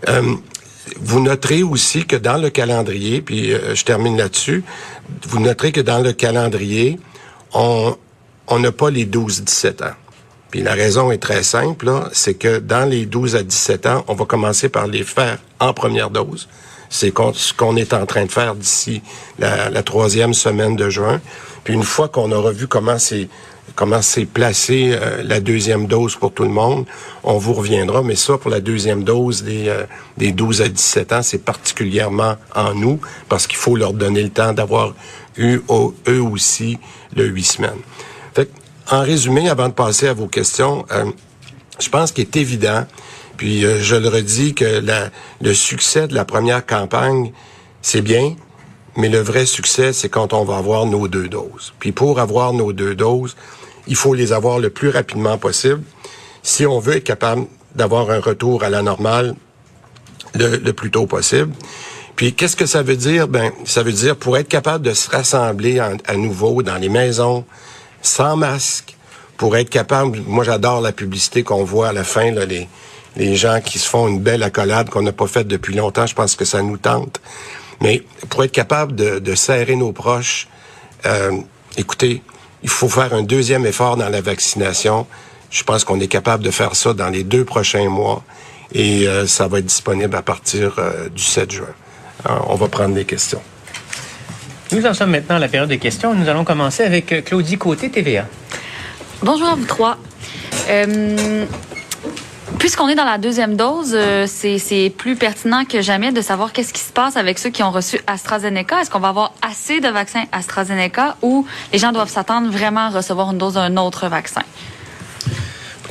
Euh, 0.08 0.37
vous 1.01 1.21
noterez 1.21 1.63
aussi 1.63 2.07
que 2.07 2.17
dans 2.17 2.37
le 2.37 2.51
calendrier, 2.51 3.23
puis 3.23 3.53
euh, 3.53 3.75
je 3.75 3.85
termine 3.85 4.17
là-dessus, 4.17 4.65
vous 5.27 5.41
noterez 5.41 5.73
que 5.73 5.81
dans 5.81 6.01
le 6.01 6.13
calendrier, 6.13 6.99
on 7.53 7.97
on 8.47 8.59
n'a 8.59 8.73
pas 8.73 8.91
les 8.91 9.07
12-17 9.07 9.85
ans. 9.85 9.95
Puis 10.51 10.63
la 10.63 10.75
raison 10.75 11.11
est 11.11 11.19
très 11.19 11.43
simple, 11.43 11.91
c'est 12.13 12.35
que 12.35 12.59
dans 12.59 12.89
les 12.89 13.07
12 13.07 13.37
à 13.37 13.43
17 13.43 13.87
ans, 13.87 14.05
on 14.07 14.15
va 14.15 14.25
commencer 14.25 14.69
par 14.69 14.87
les 14.87 15.03
faire 15.03 15.39
en 15.59 15.73
première 15.73 16.11
dose. 16.11 16.49
C'est 16.91 17.13
ce 17.35 17.53
qu'on 17.53 17.77
est 17.77 17.93
en 17.93 18.07
train 18.07 18.25
de 18.25 18.31
faire 18.31 18.55
d'ici 18.55 19.03
la, 19.41 19.83
troisième 19.83 20.33
semaine 20.33 20.77
de 20.77 20.91
juin. 20.91 21.21
Puis 21.65 21.75
une 21.75 21.83
fois 21.83 22.09
qu'on 22.09 22.31
aura 22.31 22.53
vu 22.53 22.69
comment 22.69 22.99
c'est 22.99 23.29
comment 23.75 24.03
c'est 24.03 24.26
placé 24.26 24.93
euh, 24.93 25.23
la 25.25 25.41
deuxième 25.41 25.87
dose 25.87 26.17
pour 26.17 26.32
tout 26.32 26.44
le 26.44 26.50
monde. 26.50 26.87
On 27.23 27.38
vous 27.38 27.53
reviendra, 27.53 28.03
mais 28.03 28.15
ça, 28.15 28.38
pour 28.38 28.50
la 28.50 28.61
deuxième 28.61 29.04
dose 29.04 29.43
des, 29.43 29.69
euh, 29.69 29.85
des 30.16 30.33
12 30.33 30.62
à 30.62 30.69
17 30.69 31.12
ans, 31.12 31.23
c'est 31.23 31.45
particulièrement 31.45 32.37
en 32.54 32.75
nous, 32.75 33.00
parce 33.28 33.47
qu'il 33.47 33.57
faut 33.57 33.76
leur 33.76 33.93
donner 33.93 34.23
le 34.23 34.31
temps 34.31 34.52
d'avoir 34.52 34.95
eu 35.37 35.61
eux 36.09 36.23
aussi 36.23 36.78
le 37.16 37.26
huit 37.26 37.45
semaines. 37.45 37.81
Fait 38.35 38.50
en 38.90 39.00
résumé, 39.00 39.49
avant 39.49 39.69
de 39.69 39.73
passer 39.73 40.09
à 40.09 40.12
vos 40.12 40.28
questions, 40.28 40.85
euh, 40.93 41.07
je 41.81 41.88
pense 41.88 42.12
qu'il 42.12 42.23
est 42.23 42.37
évident, 42.37 42.87
puis 43.37 43.62
je 43.62 43.97
le 43.97 44.09
redis, 44.09 44.54
que 44.54 44.64
la, 44.64 45.11
le 45.40 45.54
succès 45.54 46.07
de 46.07 46.14
la 46.14 46.25
première 46.25 46.64
campagne, 46.64 47.33
c'est 47.83 48.02
bien, 48.02 48.37
mais 48.97 49.09
le 49.09 49.19
vrai 49.19 49.45
succès, 49.45 49.93
c'est 49.93 50.09
quand 50.09 50.33
on 50.33 50.45
va 50.45 50.59
avoir 50.59 50.87
nos 50.87 51.09
deux 51.09 51.28
doses. 51.28 51.73
Puis 51.81 51.90
pour 51.90 52.21
avoir 52.21 52.52
nos 52.52 52.73
deux 52.73 52.95
doses, 52.95 53.35
il 53.87 53.97
faut 53.97 54.14
les 54.14 54.33
avoir 54.33 54.59
le 54.59 54.71
plus 54.71 54.88
rapidement 54.88 55.38
possible. 55.38 55.83
Si 56.43 56.67
on 56.67 56.79
veut 56.79 56.97
être 56.97 57.05
capable 57.05 57.47
d'avoir 57.75 58.11
un 58.11 58.21
retour 58.21 58.62
à 58.62 58.71
la 58.71 58.83
normale 58.83 59.35
le, 60.35 60.73
plus 60.73 60.91
tôt 60.91 61.07
possible. 61.07 61.53
Puis 62.17 62.35
qu'est-ce 62.35 62.57
que 62.57 62.67
ça 62.67 62.83
veut 62.83 62.97
dire? 62.97 63.29
Ben, 63.29 63.53
ça 63.64 63.83
veut 63.83 63.93
dire 63.93 64.17
pour 64.17 64.37
être 64.37 64.49
capable 64.49 64.85
de 64.85 64.93
se 64.93 65.09
rassembler 65.11 65.79
à 65.79 66.17
nouveau 66.17 66.62
dans 66.62 66.76
les 66.76 66.88
maisons 66.88 67.45
sans 68.03 68.37
masque, 68.37 68.97
pour 69.37 69.57
être 69.57 69.71
capable. 69.71 70.21
Moi, 70.26 70.45
j'adore 70.45 70.81
la 70.81 70.93
publicité 70.93 71.43
qu'on 71.43 71.64
voit 71.64 71.88
à 71.88 71.93
la 71.93 72.05
fin 72.05 72.31
là, 72.31 72.45
les 72.45 72.69
les 73.17 73.37
gens 73.37 73.61
qui 73.61 73.79
se 73.79 73.88
font 73.88 74.09
une 74.09 74.21
belle 74.21 74.43
accolade 74.43 74.91
qu'on 74.91 75.03
n'a 75.03 75.12
pas 75.12 75.26
faite 75.26 75.47
depuis 75.47 75.75
longtemps. 75.75 76.07
Je 76.07 76.14
pense 76.14 76.37
que 76.37 76.45
ça 76.45 76.62
nous 76.62 76.76
tente. 76.76 77.21
Mais 77.81 78.03
pour 78.29 78.45
être 78.45 78.53
capable 78.53 78.95
de, 78.95 79.35
serrer 79.35 79.76
nos 79.76 79.93
proches, 79.93 80.49
euh, 81.07 81.33
écoutez, 81.76 82.23
il 82.64 82.71
faut 82.71 82.88
faire 82.88 83.14
un 83.14 83.23
deuxième 83.23 83.66
effort 83.66 83.97
dans 83.97 84.09
la 84.09 84.21
vaccination. 84.21 85.06
Je 85.50 85.62
pense 85.62 85.85
qu'on 85.85 86.00
est 86.00 86.09
capable 86.09 86.42
de 86.42 86.50
faire 86.50 86.75
ça 86.75 86.94
dans 86.94 87.11
les 87.11 87.23
deux 87.23 87.44
prochains 87.44 87.88
mois 87.88 88.25
et 88.73 89.06
euh, 89.06 89.26
ça 89.26 89.47
va 89.47 89.59
être 89.59 89.66
disponible 89.66 90.16
à 90.16 90.23
partir 90.23 90.76
euh, 90.78 91.09
du 91.11 91.23
7 91.23 91.52
juin. 91.52 91.66
on 92.49 92.56
va 92.56 92.68
prendre 92.68 92.94
des 92.94 93.04
questions. 93.04 93.42
Nous 94.73 94.85
en 94.87 94.94
sommes 94.94 95.11
maintenant 95.11 95.37
à 95.37 95.38
la 95.38 95.49
période 95.49 95.68
des 95.68 95.78
questions. 95.78 96.14
Nous 96.14 96.28
allons 96.28 96.44
commencer 96.44 96.83
avec 96.83 97.25
Claudie 97.26 97.59
Côté, 97.59 97.90
TVA. 97.90 98.26
Bonjour 99.23 99.49
à 99.49 99.54
vous 99.54 99.66
trois. 99.66 99.99
Puisqu'on 102.58 102.88
est 102.88 102.94
dans 102.94 103.04
la 103.04 103.18
deuxième 103.18 103.56
dose, 103.56 103.92
euh, 103.94 104.26
c'est 104.26 104.92
plus 104.96 105.16
pertinent 105.16 105.64
que 105.64 105.82
jamais 105.82 106.12
de 106.12 106.20
savoir 106.20 106.52
qu'est-ce 106.52 106.73
qui 106.73 106.80
se 106.80 106.92
passe 106.92 107.16
avec 107.16 107.38
ceux 107.38 107.50
qui 107.50 107.62
ont 107.62 107.70
reçu 107.70 108.00
AstraZeneca. 108.06 108.80
Est-ce 108.80 108.90
qu'on 108.90 109.00
va 109.00 109.08
avoir 109.08 109.32
assez 109.42 109.80
de 109.80 109.88
vaccins 109.88 110.25
AstraZeneca 110.32 111.16
ou 111.23 111.46
les 111.73 111.78
gens 111.78 111.92
doivent 111.92 112.08
s'attendre 112.08 112.50
vraiment 112.50 112.87
à 112.87 112.90
recevoir 112.90 113.30
une 113.32 113.38
dose 113.38 113.54
d'un 113.54 113.76
autre 113.76 114.08
vaccin? 114.08 114.42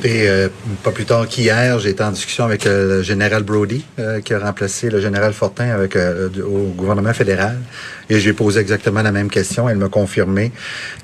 Écoutez, 0.04 0.28
euh, 0.28 0.48
pas 0.82 0.90
plus 0.90 1.06
tard 1.06 1.26
qu'hier, 1.26 1.86
été 1.86 2.02
en 2.02 2.10
discussion 2.10 2.44
avec 2.44 2.66
euh, 2.66 2.96
le 2.98 3.02
général 3.02 3.42
Brody, 3.42 3.86
euh, 3.98 4.20
qui 4.20 4.34
a 4.34 4.38
remplacé 4.38 4.90
le 4.90 5.00
général 5.00 5.32
Fortin 5.32 5.70
avec, 5.70 5.96
au 5.96 6.74
gouvernement 6.76 7.14
fédéral. 7.14 7.58
Et 8.10 8.20
j'ai 8.20 8.34
posé 8.34 8.60
exactement 8.60 9.00
la 9.00 9.12
même 9.12 9.30
question. 9.30 9.66
Elle 9.66 9.78
m'a 9.78 9.88
confirmé 9.88 10.52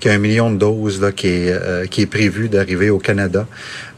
qu'il 0.00 0.11
y 0.11 0.12
a 0.12 0.19
un 0.19 0.21
million 0.21 0.50
de 0.50 0.59
doses 0.59 1.00
là, 1.00 1.12
qui, 1.12 1.28
est, 1.28 1.88
qui 1.88 2.02
est 2.02 2.07
prévu 2.07 2.50
d'arriver 2.50 2.90
au 2.90 2.99
Canada 2.99 3.47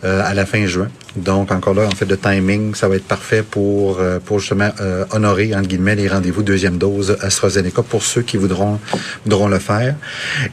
à 0.05 0.35
la 0.35 0.47
fin 0.47 0.67
juin. 0.67 0.87
Donc, 1.17 1.51
encore 1.51 1.75
là, 1.75 1.89
en 1.89 1.91
fait, 1.91 2.07
de 2.07 2.15
timing, 2.15 2.77
ça 2.77 2.87
va 2.87 2.95
être 2.95 3.09
parfait 3.09 3.43
pour, 3.43 4.01
pour 4.25 4.39
justement 4.39 4.71
honorer, 5.11 5.53
entre 5.53 5.67
guillemets, 5.67 5.97
les 5.97 6.07
rendez-vous 6.07 6.45
deuxième 6.45 6.79
dose 6.79 7.17
AstraZeneca 7.21 7.83
pour 7.83 8.05
ceux 8.05 8.23
qui 8.23 8.37
voudront, 8.37 8.79
voudront 9.25 9.49
le 9.49 9.59
faire. 9.59 9.97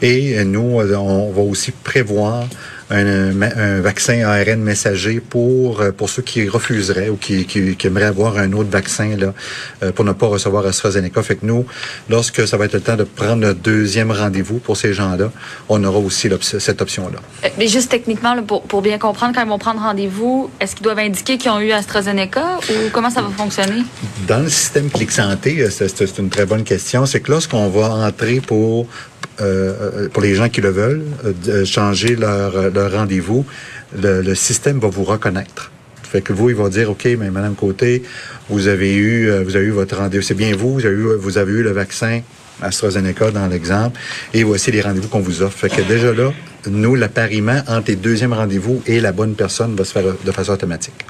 Et 0.01 0.44
nous, 0.44 0.79
on 0.82 1.32
va 1.32 1.41
aussi 1.41 1.72
prévoir 1.72 2.46
un, 2.89 3.41
un, 3.41 3.81
vaccin 3.81 4.25
ARN 4.25 4.62
messager 4.62 5.19
pour 5.19 5.81
euh, 5.81 5.91
pour 5.91 6.10
ceux 6.10 6.22
qui 6.22 6.48
refuseraient 6.48 7.10
ou 7.10 7.17
qui, 7.17 7.46
qui, 7.46 7.75
qui 7.75 7.88
aimeraient 7.88 8.05
avoir 8.05 8.38
un 8.38 8.51
autre 8.53 8.69
vaccin 8.69 9.15
là 9.15 9.34
euh, 9.84 9.91
pour 9.91 10.05
ne 10.05 10.12
pas 10.13 10.27
recevoir 10.27 10.65
AstraZeneca. 10.65 11.22
Fait 11.22 11.36
que 11.36 11.46
nous, 11.46 11.65
lorsque 12.10 12.48
ça 12.48 12.58
va 12.58 12.65
être 12.65 12.74
le 12.74 12.81
temps 12.81 12.96
de 12.96 13.03
prendre 13.03 13.41
le 13.41 13.53
deuxième 13.53 14.12
rendez-vous 14.12 14.60
pour 14.60 14.77
ces 14.77 14.93
gens-là, 14.93 15.31
on 15.67 15.84
aura 15.84 16.00
aussi 16.00 16.29
cette 16.41 16.81
option-là. 16.81 17.19
Euh, 17.43 17.50
mais 17.58 17.67
juste 17.67 17.89
techniquement, 17.89 18.41
pour, 18.43 18.63
pour 18.63 18.81
bien 18.81 18.98
comprendre, 18.98 19.34
quand 19.36 19.43
ils 19.43 19.50
vont 19.50 19.60
prendre 19.60 19.81
rendez-vous, 19.81 20.50
est-ce 20.60 20.75
qu'ils 20.75 20.84
doivent 20.84 21.00
indiquer 21.00 21.38
qu'ils 21.38 21.51
ont 21.51 21.60
eu 21.60 21.72
AstraZeneca 21.72 22.60
ou 22.69 22.89
comment 22.91 23.10
ça 23.10 23.22
va 23.22 23.29
fonctionner? 23.29 23.84
Dans 24.27 24.39
le 24.39 24.50
système 24.50 24.89
Clic 24.89 25.12
Santé, 25.12 25.67
c'est 25.69 26.17
une 26.17 26.29
très 26.29 26.46
bonne 26.46 26.63
question. 26.63 27.05
C'est 27.05 27.19
que 27.22 27.31
lorsqu'on 27.31 27.69
va 27.69 27.89
entrer 27.89 28.41
pour 28.41 28.88
euh, 29.41 30.10
pour 30.10 30.22
les 30.22 30.36
gens 30.36 30.50
qui 30.50 30.62
le 30.62 30.69
veulent, 30.69 31.05
euh, 31.48 31.65
changer 31.65 32.15
leur, 32.15 32.53
rendez-vous, 32.91 33.46
le, 33.98 34.36
système 34.36 34.79
va 34.79 34.88
vous 34.88 35.03
reconnaître. 35.03 35.72
Fait 36.03 36.22
que 36.22 36.34
vous, 36.34 36.50
il 36.50 36.55
va 36.55 36.69
dire, 36.69 36.89
OK, 36.89 37.08
mais 37.17 37.29
Madame 37.29 37.55
Côté, 37.55 38.03
vous 38.50 38.67
avez 38.67 38.96
eu, 38.96 39.29
euh, 39.29 39.43
vous 39.43 39.55
avez 39.55 39.65
eu 39.65 39.72
votre 39.72 39.98
rendez-vous. 39.98 40.24
C'est 40.24 40.34
bien 40.34 40.55
vous, 40.55 40.79
vous 41.19 41.38
avez 41.38 41.51
eu, 41.51 41.63
le 41.63 41.72
vaccin 41.72 42.22
AstraZeneca 42.62 43.31
dans 43.31 43.48
l'exemple, 43.48 44.00
et 44.34 44.43
voici 44.43 44.72
les 44.72 44.81
rendez-vous 44.81 45.08
qu'on 45.08 45.22
vous 45.22 45.41
offre. 45.41 45.58
Fait 45.58 45.69
que 45.69 45.81
déjà 45.81 46.13
là, 46.13 46.34
nous, 46.69 46.96
l'appariement 46.96 47.62
entre 47.67 47.89
les 47.89 47.96
deuxièmes 47.96 48.34
rendez-vous 48.34 48.81
et 48.86 49.00
la 49.00 49.12
bonne 49.12 49.36
personne 49.36 49.75
va 49.75 49.86
se 49.86 49.93
faire 49.93 50.03
de 50.03 50.31
façon 50.31 50.51
automatique 50.51 51.05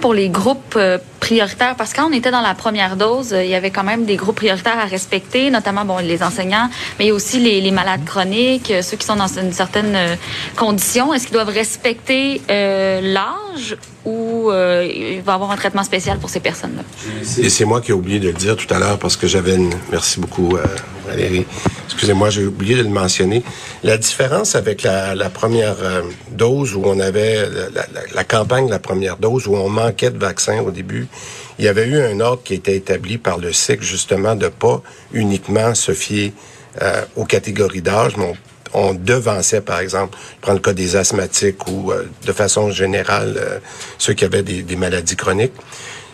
pour 0.00 0.14
les 0.14 0.28
groupes 0.28 0.74
euh, 0.76 0.98
prioritaires? 1.28 1.76
Parce 1.76 1.92
que 1.92 1.96
quand 1.98 2.08
on 2.08 2.12
était 2.12 2.30
dans 2.30 2.40
la 2.40 2.54
première 2.54 2.96
dose, 2.96 3.34
euh, 3.34 3.44
il 3.44 3.50
y 3.50 3.54
avait 3.54 3.70
quand 3.70 3.84
même 3.84 4.04
des 4.06 4.16
groupes 4.16 4.36
prioritaires 4.36 4.78
à 4.78 4.86
respecter, 4.86 5.50
notamment 5.50 5.84
bon, 5.84 5.98
les 5.98 6.22
enseignants, 6.22 6.70
mais 6.98 7.10
aussi 7.10 7.38
les, 7.38 7.70
malades 7.70 8.04
chroniques, 8.06 8.70
euh, 8.70 8.80
ceux 8.80 8.96
qui 8.96 9.06
sont 9.06 9.16
dans 9.16 9.38
une 9.38 9.52
certaine 9.52 9.96
condition. 10.56 11.12
Est-ce 11.12 11.24
qu'ils 11.26 11.34
doivent 11.34 11.56
respecter 11.64 12.40
l'âge? 12.48 13.76
Ou 14.08 14.50
il 14.50 15.22
va 15.22 15.34
avoir 15.34 15.50
un 15.50 15.56
traitement 15.56 15.84
spécial 15.84 16.18
pour 16.18 16.30
ces 16.30 16.40
personnes-là? 16.40 16.82
Et 17.42 17.50
c'est 17.50 17.64
moi 17.64 17.80
qui 17.80 17.90
ai 17.90 17.94
oublié 17.94 18.18
de 18.18 18.28
le 18.28 18.34
dire 18.34 18.56
tout 18.56 18.72
à 18.72 18.78
l'heure 18.78 18.98
parce 18.98 19.16
que 19.16 19.26
j'avais 19.26 19.56
une... 19.56 19.72
Merci 19.90 20.20
beaucoup, 20.20 20.56
Valérie. 21.06 21.44
Excusez-moi, 21.84 22.30
j'ai 22.30 22.46
oublié 22.46 22.76
de 22.76 22.82
le 22.82 22.88
mentionner. 22.88 23.42
La 23.82 23.98
différence 23.98 24.54
avec 24.54 24.82
la, 24.82 25.30
première 25.30 25.76
dose 26.30 26.74
où 26.74 26.82
on 26.84 26.98
avait 27.00 27.46
la, 28.14 28.24
campagne 28.24 28.66
de 28.66 28.70
la 28.70 28.78
première 28.78 29.16
dose 29.16 29.46
où 29.46 29.54
on 29.54 29.68
manquait 29.68 30.10
de 30.10 30.18
vaccins 30.18 30.60
au 30.60 30.70
début, 30.70 31.08
il 31.58 31.64
y 31.64 31.68
avait 31.68 31.86
eu 31.86 32.00
un 32.00 32.20
ordre 32.20 32.42
qui 32.42 32.54
était 32.54 32.76
établi 32.76 33.18
par 33.18 33.38
le 33.38 33.52
SIC 33.52 33.82
justement 33.82 34.34
de 34.34 34.48
pas 34.48 34.80
uniquement 35.12 35.74
se 35.74 35.92
fier 35.92 36.32
euh, 36.80 37.04
aux 37.16 37.24
catégories 37.24 37.82
d'âge, 37.82 38.16
mais 38.16 38.24
on, 38.24 38.36
devançait, 38.94 39.60
par 39.60 39.80
exemple, 39.80 40.16
je 40.36 40.40
prends 40.40 40.52
le 40.52 40.58
cas 40.58 40.72
des 40.72 40.96
asthmatiques 40.96 41.66
ou 41.68 41.92
euh, 41.92 42.04
de 42.24 42.32
façon 42.32 42.70
générale 42.70 43.34
euh, 43.36 43.58
ceux 43.98 44.14
qui 44.14 44.24
avaient 44.24 44.42
des, 44.42 44.76
maladies 44.76 45.16
chroniques. 45.16 45.54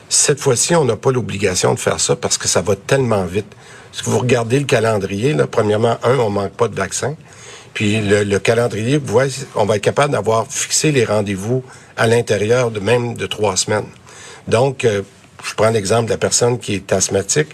Cette 0.09 0.41
fois-ci, 0.41 0.75
on 0.77 0.85
n'a 0.85 0.97
pas 0.97 1.11
l'obligation 1.11 1.75
de 1.75 1.79
faire 1.79 2.01
ça 2.01 2.17
parce 2.17 2.39
que 2.39 2.49
ça 2.49 2.61
va 2.61 2.77
tellement 2.77 3.25
vite. 3.25 3.47
Si 3.93 4.03
vous 4.05 4.19
regardez 4.19 4.59
le 4.59 4.67
calendrier, 4.67 5.33
là, 5.33 5.47
premièrement, 5.47 5.99
un, 6.03 6.19
on 6.19 6.31
manque 6.31 6.53
pas 6.53 6.69
de 6.69 6.75
vaccins. 6.75 7.17
Puis 7.75 8.01
le, 8.01 8.23
le 8.23 8.39
calendrier, 8.39 9.01
on 9.55 9.65
va 9.65 9.77
être 9.77 9.83
capable 9.83 10.13
d'avoir 10.13 10.47
fixé 10.49 10.93
les 10.93 11.05
rendez-vous 11.05 11.65
à 11.97 12.07
l'intérieur 12.07 12.71
de 12.71 12.81
même 12.81 13.15
de 13.15 13.27
trois 13.27 13.57
semaines. 13.57 13.87
Donc, 14.49 14.85
euh, 14.85 15.03
je 15.43 15.55
prends 15.55 15.71
l'exemple 15.71 16.07
de 16.07 16.11
la 16.11 16.19
personne 16.19 16.59
qui 16.59 16.75
est 16.75 16.93
asthmatique. 16.93 17.49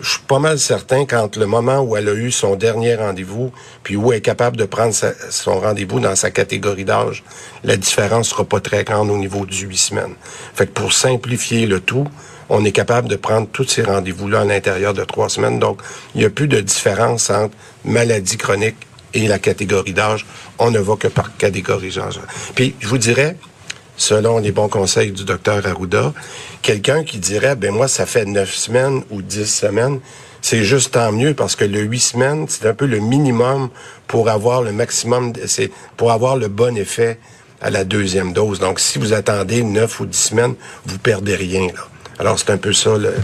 Je 0.00 0.10
suis 0.10 0.22
pas 0.26 0.40
mal 0.40 0.58
certain 0.58 1.06
qu'entre 1.06 1.38
le 1.38 1.46
moment 1.46 1.80
où 1.80 1.96
elle 1.96 2.08
a 2.08 2.14
eu 2.14 2.32
son 2.32 2.56
dernier 2.56 2.96
rendez-vous, 2.96 3.52
puis 3.84 3.96
où 3.96 4.12
elle 4.12 4.18
est 4.18 4.22
capable 4.22 4.56
de 4.56 4.64
prendre 4.64 4.92
son 5.30 5.60
rendez-vous 5.60 6.00
dans 6.00 6.16
sa 6.16 6.30
catégorie 6.30 6.84
d'âge, 6.84 7.22
la 7.62 7.76
différence 7.76 8.30
sera 8.30 8.44
pas 8.44 8.60
très 8.60 8.82
grande 8.82 9.10
au 9.10 9.16
niveau 9.16 9.46
du 9.46 9.66
huit 9.66 9.78
semaines. 9.78 10.14
Fait 10.54 10.66
que 10.66 10.72
pour 10.72 10.92
simplifier 10.92 11.66
le 11.66 11.80
tout, 11.80 12.06
on 12.48 12.64
est 12.64 12.72
capable 12.72 13.08
de 13.08 13.16
prendre 13.16 13.46
tous 13.48 13.68
ces 13.68 13.82
rendez-vous-là 13.82 14.40
à 14.40 14.44
l'intérieur 14.44 14.94
de 14.94 15.04
trois 15.04 15.28
semaines. 15.28 15.58
Donc, 15.58 15.80
il 16.14 16.20
n'y 16.20 16.26
a 16.26 16.30
plus 16.30 16.48
de 16.48 16.60
différence 16.60 17.30
entre 17.30 17.54
maladie 17.84 18.36
chronique 18.36 18.76
et 19.14 19.28
la 19.28 19.38
catégorie 19.38 19.92
d'âge. 19.92 20.26
On 20.58 20.70
ne 20.70 20.80
va 20.80 20.96
que 20.96 21.08
par 21.08 21.36
catégorie 21.36 21.92
d'âge. 21.94 22.20
Puis, 22.54 22.74
je 22.80 22.88
vous 22.88 22.98
dirais, 22.98 23.36
selon 23.96 24.38
les 24.38 24.52
bons 24.52 24.68
conseils 24.68 25.12
du 25.12 25.24
docteur 25.24 25.66
Arruda, 25.66 26.12
quelqu'un 26.62 27.04
qui 27.04 27.18
dirait, 27.18 27.56
ben 27.56 27.72
moi, 27.72 27.88
ça 27.88 28.06
fait 28.06 28.24
neuf 28.24 28.54
semaines 28.54 29.02
ou 29.10 29.22
dix 29.22 29.46
semaines, 29.46 30.00
c'est 30.42 30.64
juste 30.64 30.92
tant 30.92 31.10
mieux 31.10 31.34
parce 31.34 31.56
que 31.56 31.64
le 31.64 31.80
huit 31.80 32.00
semaines, 32.00 32.46
c'est 32.48 32.66
un 32.66 32.74
peu 32.74 32.86
le 32.86 32.98
minimum 32.98 33.70
pour 34.06 34.28
avoir 34.28 34.62
le 34.62 34.72
maximum, 34.72 35.32
c'est 35.46 35.70
pour 35.96 36.12
avoir 36.12 36.36
le 36.36 36.48
bon 36.48 36.76
effet 36.76 37.18
à 37.62 37.70
la 37.70 37.84
deuxième 37.84 38.32
dose. 38.32 38.58
Donc, 38.58 38.78
si 38.78 38.98
vous 38.98 39.14
attendez 39.14 39.62
neuf 39.62 40.00
ou 40.00 40.06
dix 40.06 40.18
semaines, 40.18 40.54
vous 40.84 40.98
perdez 40.98 41.34
rien. 41.34 41.68
Là. 41.68 41.88
Alors, 42.18 42.38
c'est 42.38 42.50
un 42.50 42.58
peu 42.58 42.74
ça 42.74 42.98
le, 42.98 43.14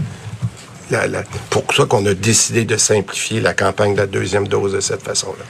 la, 0.89 1.07
la, 1.07 1.23
pour 1.49 1.63
ça 1.73 1.85
qu'on 1.85 2.05
a 2.07 2.13
décidé 2.13 2.65
de 2.65 2.75
simplifier 2.77 3.39
la 3.39 3.53
campagne 3.53 3.93
de 3.93 3.99
la 3.99 4.07
deuxième 4.07 4.47
dose 4.47 4.73
de 4.73 4.79
cette 4.79 5.03
façon-là. 5.03 5.45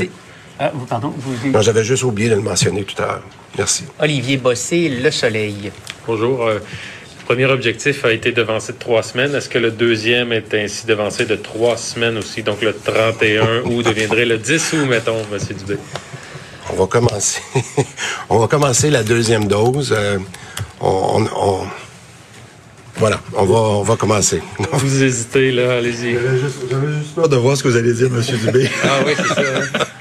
Olivier. 0.00 0.10
Ah, 0.58 0.72
pardon, 0.88 1.12
Non, 1.44 1.60
j'avais 1.60 1.84
juste 1.84 2.02
oublié 2.02 2.28
de 2.30 2.34
le 2.34 2.40
mentionner 2.40 2.84
tout 2.84 3.00
à 3.02 3.06
l'heure. 3.06 3.22
Merci. 3.58 3.84
Olivier 4.00 4.36
Bossé, 4.36 4.88
Le 4.88 5.10
Soleil. 5.10 5.72
Bonjour. 6.06 6.46
Euh, 6.46 6.58
le 6.58 7.24
premier 7.24 7.46
objectif 7.46 8.04
a 8.04 8.12
été 8.12 8.32
devancé 8.32 8.72
de 8.72 8.78
trois 8.78 9.02
semaines. 9.02 9.34
Est-ce 9.34 9.48
que 9.48 9.58
le 9.58 9.70
deuxième 9.70 10.32
est 10.32 10.54
ainsi 10.54 10.86
devancé 10.86 11.24
de 11.24 11.36
trois 11.36 11.76
semaines 11.76 12.18
aussi? 12.18 12.42
Donc 12.42 12.62
le 12.62 12.74
31 12.74 13.62
août 13.64 13.82
deviendrait 13.86 14.26
le 14.26 14.38
10 14.38 14.72
août, 14.74 14.86
mettons, 14.88 15.18
M. 15.32 15.38
Dubé? 15.58 15.78
On 16.72 16.76
va 16.76 16.86
commencer. 16.86 17.40
on 18.28 18.38
va 18.38 18.46
commencer 18.46 18.90
la 18.90 19.02
deuxième 19.02 19.46
dose. 19.46 19.94
Euh, 19.96 20.18
on, 20.80 21.24
on 21.34 21.66
voilà, 22.98 23.20
on 23.34 23.44
va, 23.44 23.58
on 23.58 23.82
va 23.82 23.96
commencer. 23.96 24.40
Vous 24.72 25.02
hésitez, 25.02 25.52
là, 25.52 25.76
allez-y. 25.78 26.14
J'avais 26.14 26.38
juste, 26.38 26.60
juste, 26.70 27.14
peur 27.14 27.28
de 27.28 27.36
voir 27.36 27.56
ce 27.56 27.62
que 27.62 27.68
vous 27.68 27.76
allez 27.76 27.92
dire, 27.92 28.06
M. 28.06 28.22
Dubé. 28.22 28.70
ah 28.84 29.00
oui, 29.06 29.12
c'est 29.16 29.34
ça. 29.34 29.40
Hein. 29.40 29.84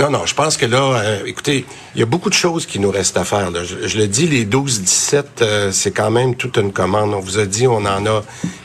Non, 0.00 0.08
non, 0.08 0.24
je 0.24 0.34
pense 0.34 0.56
que 0.56 0.64
là, 0.64 0.94
euh, 0.94 1.18
écoutez, 1.26 1.66
il 1.94 2.00
y 2.00 2.02
a 2.02 2.06
beaucoup 2.06 2.30
de 2.30 2.34
choses 2.34 2.64
qui 2.64 2.78
nous 2.78 2.90
restent 2.90 3.18
à 3.18 3.24
faire. 3.24 3.50
Là. 3.50 3.60
Je, 3.64 3.98
le 3.98 4.06
dis, 4.06 4.26
les 4.26 4.46
12-17, 4.46 5.24
euh, 5.42 5.72
c'est 5.72 5.90
quand 5.90 6.10
même 6.10 6.36
toute 6.36 6.56
une 6.56 6.72
commande. 6.72 7.12
On 7.12 7.20
vous 7.20 7.38
a 7.38 7.44
dit, 7.44 7.66
on 7.66 7.84
en 7.84 8.06
a 8.06 8.22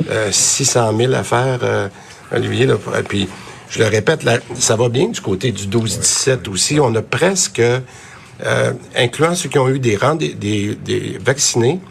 euh, 0.09 0.31
600 0.31 0.95
000 0.95 1.13
à 1.13 1.25
faire, 1.25 1.59
euh, 1.63 1.89
Olivier. 2.31 2.67
Là, 2.67 2.75
puis, 3.05 3.27
je 3.69 3.79
le 3.79 3.87
répète, 3.87 4.23
là, 4.23 4.37
ça 4.53 4.77
va 4.77 4.87
bien 4.87 5.09
du 5.09 5.19
côté 5.19 5.51
du 5.51 5.67
12-17 5.67 6.47
aussi. 6.49 6.79
On 6.79 6.95
a 6.95 7.01
presque, 7.01 7.61
incluant 8.95 9.35
ceux 9.35 9.49
qui 9.49 9.59
ont 9.59 9.67
eu 9.67 9.79
des, 9.79 9.97
des, 10.17 10.75
des 10.75 11.17
vaccinés, 11.19 11.81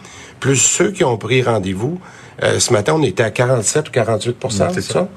plus 0.40 0.56
ceux 0.56 0.90
qui 0.90 1.04
ont 1.04 1.18
pris 1.18 1.42
rendez-vous. 1.42 2.00
Euh, 2.42 2.58
ce 2.58 2.72
matin, 2.72 2.94
on 2.96 3.02
était 3.02 3.22
à 3.22 3.30
47 3.30 3.88
ou 3.88 3.92
48% 3.92 4.70
c'est 4.74 4.80
ça? 4.80 5.08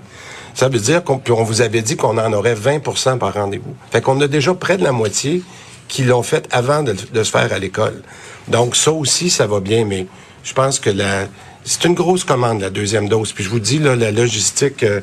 Ça 0.58 0.70
veut 0.70 0.80
dire 0.80 1.04
qu'on 1.04 1.22
on 1.30 1.44
vous 1.44 1.62
avait 1.62 1.84
dit 1.84 1.98
qu'on 1.98 2.18
en 2.18 2.34
aurait 2.34 2.56
20% 2.56 3.20
par 3.20 3.36
rendez-vous. 3.36 3.76
Fait 3.92 4.02
qu'on 4.02 4.20
a 4.22 4.28
déjà 4.28 4.56
près 4.56 4.76
de 4.78 4.84
la 4.84 4.92
moitié 4.92 5.44
qui 5.88 6.04
l'ont 6.04 6.24
fait 6.24 6.48
avant 6.50 6.82
de, 6.82 6.96
se 6.96 7.30
faire 7.30 7.54
à 7.54 7.60
l'école. 7.60 8.02
Donc 8.48 8.76
ça 8.76 8.92
aussi, 8.92 9.30
ça 9.30 9.46
va 9.46 9.60
bien, 9.60 9.86
mais 9.86 10.08
je 10.44 10.54
pense 10.54 10.80
que 10.80 10.90
la 10.90 11.28
c'est 11.64 11.86
une 11.86 11.94
grosse 11.94 12.24
commande, 12.24 12.60
la 12.62 12.72
deuxième 12.72 13.08
dose. 13.08 13.34
Puis 13.34 13.44
je 13.44 13.50
vous 13.50 13.60
dis, 13.60 13.78
là, 13.78 13.96
la 13.96 14.10
logistique, 14.10 14.82
euh, 14.82 15.02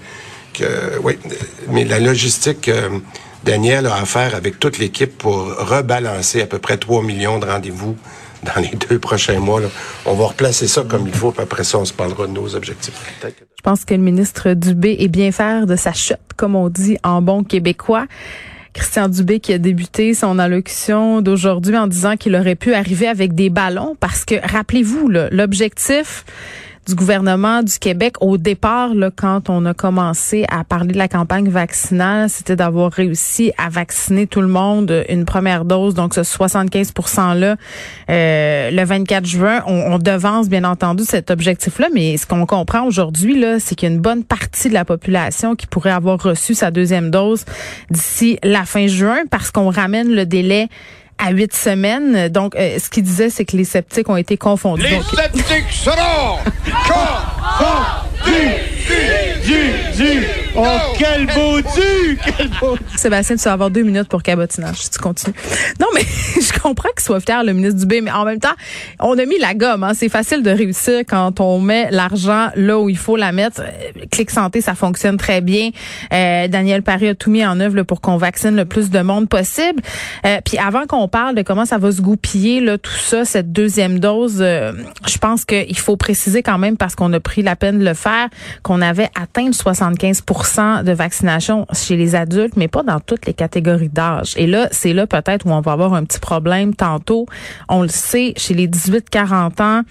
que, 0.55 0.99
oui, 1.05 1.19
mais 1.69 1.85
la 1.85 2.01
logistique, 2.01 2.67
euh, 2.67 2.89
Daniel 3.45 3.87
a 3.87 3.95
à 3.95 4.07
faire 4.07 4.35
avec 4.35 4.59
toute 4.59 4.79
l'équipe 4.79 5.17
pour 5.17 5.55
rebalancer 5.57 6.43
à 6.43 6.47
peu 6.47 6.59
près 6.59 6.79
3 6.79 7.05
millions 7.05 7.39
de 7.39 7.47
rendez-vous 7.47 7.97
dans 8.45 8.61
les 8.61 8.77
deux 8.89 8.99
prochains 8.99 9.41
mois. 9.41 9.61
On 10.07 10.15
va 10.15 10.27
replacer 10.27 10.67
ça 10.67 10.83
comme 10.83 11.07
il 11.07 11.15
faut, 11.15 11.35
après 11.39 11.65
ça, 11.65 11.79
on 11.79 11.85
se 11.85 11.93
parlera 11.93 12.27
de 12.27 12.33
nos 12.33 12.55
objectifs. 12.55 12.95
Je 13.23 13.63
pense 13.63 13.85
que 13.85 13.95
le 13.95 14.01
ministre 14.01 14.53
Dubé 14.55 14.97
est 14.99 15.09
bien 15.09 15.33
faire 15.33 15.67
de 15.67 15.77
sa 15.77 15.93
chute, 15.93 16.19
comme 16.37 16.55
on 16.55 16.69
dit 16.69 16.99
en 17.03 17.23
bon 17.23 17.45
québécois. 17.45 18.07
Christian 18.75 19.09
Dubé 19.09 19.39
qui 19.39 19.53
a 19.53 19.59
débuté 19.59 20.15
son 20.15 20.39
allocution 20.39 21.23
d'aujourd'hui 21.23 21.77
en 21.77 21.87
disant 21.87 22.17
qu'il 22.17 22.35
aurait 22.35 22.57
pu 22.57 22.75
arriver 22.75 23.07
avec 23.07 23.35
des 23.35 23.49
ballons 23.49 23.97
parce 23.99 24.25
que 24.25 24.35
rappelez-vous 24.43 25.09
l'objectif 25.09 26.25
du 26.87 26.95
gouvernement 26.95 27.63
du 27.63 27.79
Québec 27.79 28.17
au 28.21 28.37
départ, 28.37 28.95
là, 28.95 29.11
quand 29.15 29.49
on 29.49 29.65
a 29.67 29.75
commencé 29.75 30.45
à 30.51 30.65
parler 30.65 30.93
de 30.93 30.99
la 30.99 31.09
campagne 31.09 31.49
vaccinale, 31.49 32.29
c'était 32.29 32.57
d'avoir 32.57 32.93
réussi 32.93 33.53
à 33.59 33.69
vacciner 33.69 34.27
tout 34.27 34.41
le 34.41 34.49
monde 34.49 35.05
une 35.09 35.25
première 35.25 35.65
dose, 35.65 35.95
donc 35.95 36.15
ce 36.15 36.23
75 36.23 36.93
%-là, 36.93 37.57
euh, 38.11 38.71
le 38.71 38.85
24 38.85 39.25
juin. 39.25 39.63
On, 39.67 39.95
on, 39.95 39.99
devance, 39.99 40.49
bien 40.49 40.65
entendu, 40.65 41.05
cet 41.05 41.31
objectif-là, 41.31 41.89
mais 41.95 42.17
ce 42.17 42.27
qu'on 42.27 42.45
comprend 42.47 42.83
aujourd'hui, 42.83 43.39
là, 43.39 43.59
c'est 43.61 43.75
qu'il 43.75 43.89
y 43.89 43.93
a 43.93 43.95
une 43.95 44.03
bonne 44.03 44.25
partie 44.25 44.69
de 44.69 44.75
la 44.75 44.85
population 44.85 45.55
qui 45.57 45.67
pourrait 45.67 45.91
avoir 45.91 46.23
reçu 46.23 46.55
sa 46.55 46.71
deuxième 46.71 47.11
dose 47.11 47.45
d'ici 47.91 48.39
la 48.43 48.65
fin 48.65 48.87
juin 48.87 49.23
parce 49.31 49.51
qu'on 49.51 49.71
ramène 49.71 50.09
le 50.09 50.27
délai 50.27 50.69
à 51.19 51.31
huit 51.31 51.55
semaines. 51.55 52.29
Donc, 52.29 52.55
euh, 52.57 52.79
ce 52.79 52.89
qu'il 52.91 53.03
disait, 53.05 53.31
c'est 53.31 53.45
que 53.45 53.57
les 53.57 53.65
sceptiques 53.65 54.09
ont 54.09 54.17
été 54.17 54.37
confondus. 54.37 54.83
Les 54.83 54.97
Donc, 54.97 55.05
sceptiques 55.05 55.71
seront 55.71 56.39
confondus 56.87 58.33
du, 59.45 59.53
du, 59.53 60.21
du. 60.21 60.44
Oh, 60.57 60.63
quel 60.97 61.27
beau 61.27 61.61
du! 61.61 62.19
Quel 62.37 62.49
beau 62.61 62.77
Sébastien, 62.97 63.37
tu 63.37 63.43
vas 63.43 63.53
avoir 63.53 63.71
deux 63.71 63.83
minutes 63.83 64.09
pour 64.09 64.23
cabotinage 64.23 64.77
si 64.77 64.91
tu 64.91 64.99
continues. 64.99 65.35
Non, 65.81 65.89
mais 65.95 66.03
je 66.41 66.59
comprends 66.61 66.91
qu'il 66.91 67.05
soit 67.05 67.21
fier, 67.21 67.43
le 67.43 67.53
ministre 67.53 67.81
Dubé, 67.81 68.01
mais 68.01 68.13
en 68.13 68.25
même 68.25 68.39
temps, 68.39 68.55
on 69.01 69.19
a 69.19 69.25
mis 69.25 69.39
la 69.39 69.55
gomme. 69.55 69.83
Hein. 69.83 69.93
C'est 69.95 70.09
facile 70.09 70.43
de 70.43 70.51
réussir 70.51 71.01
quand 71.09 71.41
on 71.41 71.59
met 71.59 71.91
l'argent 71.91 72.51
là 72.55 72.79
où 72.79 72.89
il 72.89 72.97
faut 72.97 73.17
la 73.17 73.33
mettre. 73.33 73.63
Euh, 73.63 74.07
Clic 74.11 74.31
Santé, 74.31 74.61
ça 74.61 74.75
fonctionne 74.75 75.17
très 75.17 75.41
bien. 75.41 75.71
Euh, 76.13 76.47
Daniel 76.47 76.83
Paris 76.83 77.09
a 77.09 77.15
tout 77.15 77.31
mis 77.31 77.45
en 77.45 77.59
œuvre 77.59 77.77
là, 77.77 77.85
pour 77.85 78.01
qu'on 78.01 78.17
vaccine 78.17 78.55
le 78.55 78.65
plus 78.65 78.91
de 78.91 79.01
monde 79.01 79.29
possible. 79.29 79.83
Euh, 80.25 80.39
puis 80.45 80.59
avant 80.59 80.87
qu'on 80.87 81.09
parle 81.09 81.35
de 81.35 81.43
comment 81.43 81.65
ça 81.65 81.79
va 81.79 81.91
se 81.91 82.01
goupiller, 82.01 82.61
là, 82.61 82.79
tout 82.79 82.93
ça, 82.93 83.25
cette 83.25 83.53
deuxième 83.53 83.99
dose, 83.99 84.39
euh, 84.41 84.73
je 85.07 85.19
pense 85.19 85.45
qu'il 85.45 85.79
faut 85.79 85.97
préciser 85.97 86.43
quand 86.43 86.59
même, 86.59 86.77
parce 86.77 86.95
qu'on 86.95 87.13
a 87.13 87.21
pris 87.21 87.43
la 87.43 87.57
peine 87.57 87.81
de 87.81 87.85
le 87.85 87.95
faire, 87.95 88.29
qu'on 88.63 88.81
avait 88.81 89.11
atteint 89.21 89.47
le 89.47 89.53
75 89.53 90.23
de 90.85 90.93
vaccination 90.93 91.67
chez 91.73 91.97
les 91.97 92.15
adultes, 92.15 92.57
mais 92.57 92.69
pas 92.69 92.83
dans 92.83 93.01
toutes 93.01 93.27
les 93.27 93.35
catégories 93.35 93.89
d'âge. 93.89 94.35
Et 94.37 94.47
là, 94.47 94.69
c'est 94.71 94.93
là 94.93 95.07
peut-être 95.07 95.47
où 95.47 95.51
on 95.51 95.61
va 95.61 95.73
avoir 95.73 95.95
un 95.95 96.05
petit 96.05 96.19
problème 96.19 96.75
tantôt. 96.75 97.27
On 97.69 97.83
le 97.83 97.89
sait, 97.89 98.35
chez 98.37 98.55
les 98.55 98.69
18-40 98.69 99.63
ans, 99.63 99.83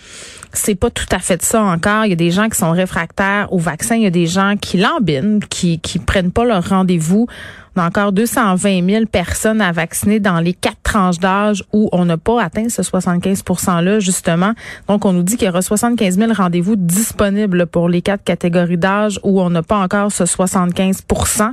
c'est 0.53 0.75
pas 0.75 0.89
tout 0.89 1.07
à 1.11 1.19
fait 1.19 1.41
ça 1.41 1.61
encore. 1.63 2.05
Il 2.05 2.09
y 2.09 2.13
a 2.13 2.17
des 2.17 2.31
gens 2.31 2.49
qui 2.49 2.57
sont 2.57 2.71
réfractaires 2.71 3.51
au 3.51 3.57
vaccin. 3.57 3.95
Il 3.95 4.03
y 4.03 4.07
a 4.07 4.11
des 4.11 4.27
gens 4.27 4.55
qui 4.59 4.77
l'embinent, 4.77 5.39
qui, 5.49 5.79
qui 5.79 5.99
prennent 5.99 6.31
pas 6.31 6.45
leur 6.45 6.69
rendez-vous. 6.69 7.27
On 7.75 7.81
a 7.81 7.87
encore 7.87 8.11
220 8.11 8.87
000 8.87 9.05
personnes 9.07 9.59
à 9.59 9.71
vacciner 9.71 10.19
dans 10.19 10.39
les 10.39 10.53
quatre 10.53 10.77
tranches 10.83 11.17
d'âge 11.17 11.63
où 11.73 11.89
on 11.91 12.05
n'a 12.05 12.17
pas 12.17 12.43
atteint 12.43 12.69
ce 12.69 12.83
75 12.83 13.41
%-là, 13.41 13.99
justement. 13.99 14.53
Donc, 14.87 15.05
on 15.05 15.13
nous 15.13 15.23
dit 15.23 15.37
qu'il 15.37 15.47
y 15.47 15.49
aura 15.49 15.63
75 15.63 16.17
000 16.17 16.33
rendez-vous 16.33 16.75
disponibles 16.75 17.65
pour 17.65 17.89
les 17.89 18.03
quatre 18.03 18.23
catégories 18.23 18.77
d'âge 18.77 19.19
où 19.23 19.41
on 19.41 19.49
n'a 19.49 19.63
pas 19.63 19.77
encore 19.77 20.11
ce 20.11 20.23
75% 20.23 21.51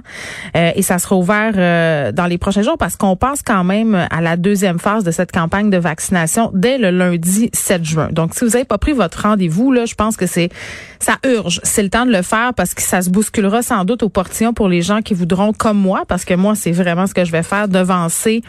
euh, 0.56 0.70
Et 0.74 0.82
ça 0.82 0.98
sera 0.98 1.16
ouvert 1.16 1.52
euh, 1.56 2.12
dans 2.12 2.26
les 2.26 2.36
prochains 2.36 2.62
jours 2.62 2.76
parce 2.76 2.96
qu'on 2.96 3.16
passe 3.16 3.42
quand 3.42 3.64
même 3.64 3.94
à 4.10 4.20
la 4.20 4.36
deuxième 4.36 4.78
phase 4.78 5.04
de 5.04 5.10
cette 5.10 5.32
campagne 5.32 5.70
de 5.70 5.78
vaccination 5.78 6.50
dès 6.52 6.76
le 6.76 6.90
lundi 6.90 7.48
7 7.54 7.84
juin. 7.84 8.08
Donc, 8.12 8.34
si 8.34 8.44
vous 8.44 8.50
n'avez 8.50 8.64
pas 8.66 8.78
pris 8.78 8.92
votre 8.92 9.22
rendez-vous, 9.22 9.72
là, 9.72 9.86
je 9.86 9.94
pense 9.94 10.18
que 10.18 10.26
c'est 10.26 10.50
ça 10.98 11.16
urge. 11.24 11.60
C'est 11.64 11.82
le 11.82 11.88
temps 11.88 12.04
de 12.04 12.12
le 12.12 12.22
faire 12.22 12.52
parce 12.54 12.74
que 12.74 12.82
ça 12.82 13.00
se 13.00 13.08
bousculera 13.08 13.62
sans 13.62 13.84
doute 13.86 14.02
au 14.02 14.10
portillon 14.10 14.52
pour 14.52 14.68
les 14.68 14.82
gens 14.82 15.00
qui 15.00 15.14
voudront, 15.14 15.52
comme 15.54 15.78
moi, 15.78 16.02
parce 16.10 16.24
que 16.24 16.34
moi, 16.34 16.56
c'est 16.56 16.72
vraiment 16.72 17.06
ce 17.06 17.14
que 17.14 17.24
je 17.24 17.30
vais 17.30 17.44
faire, 17.44 17.68
devancer 17.68 18.42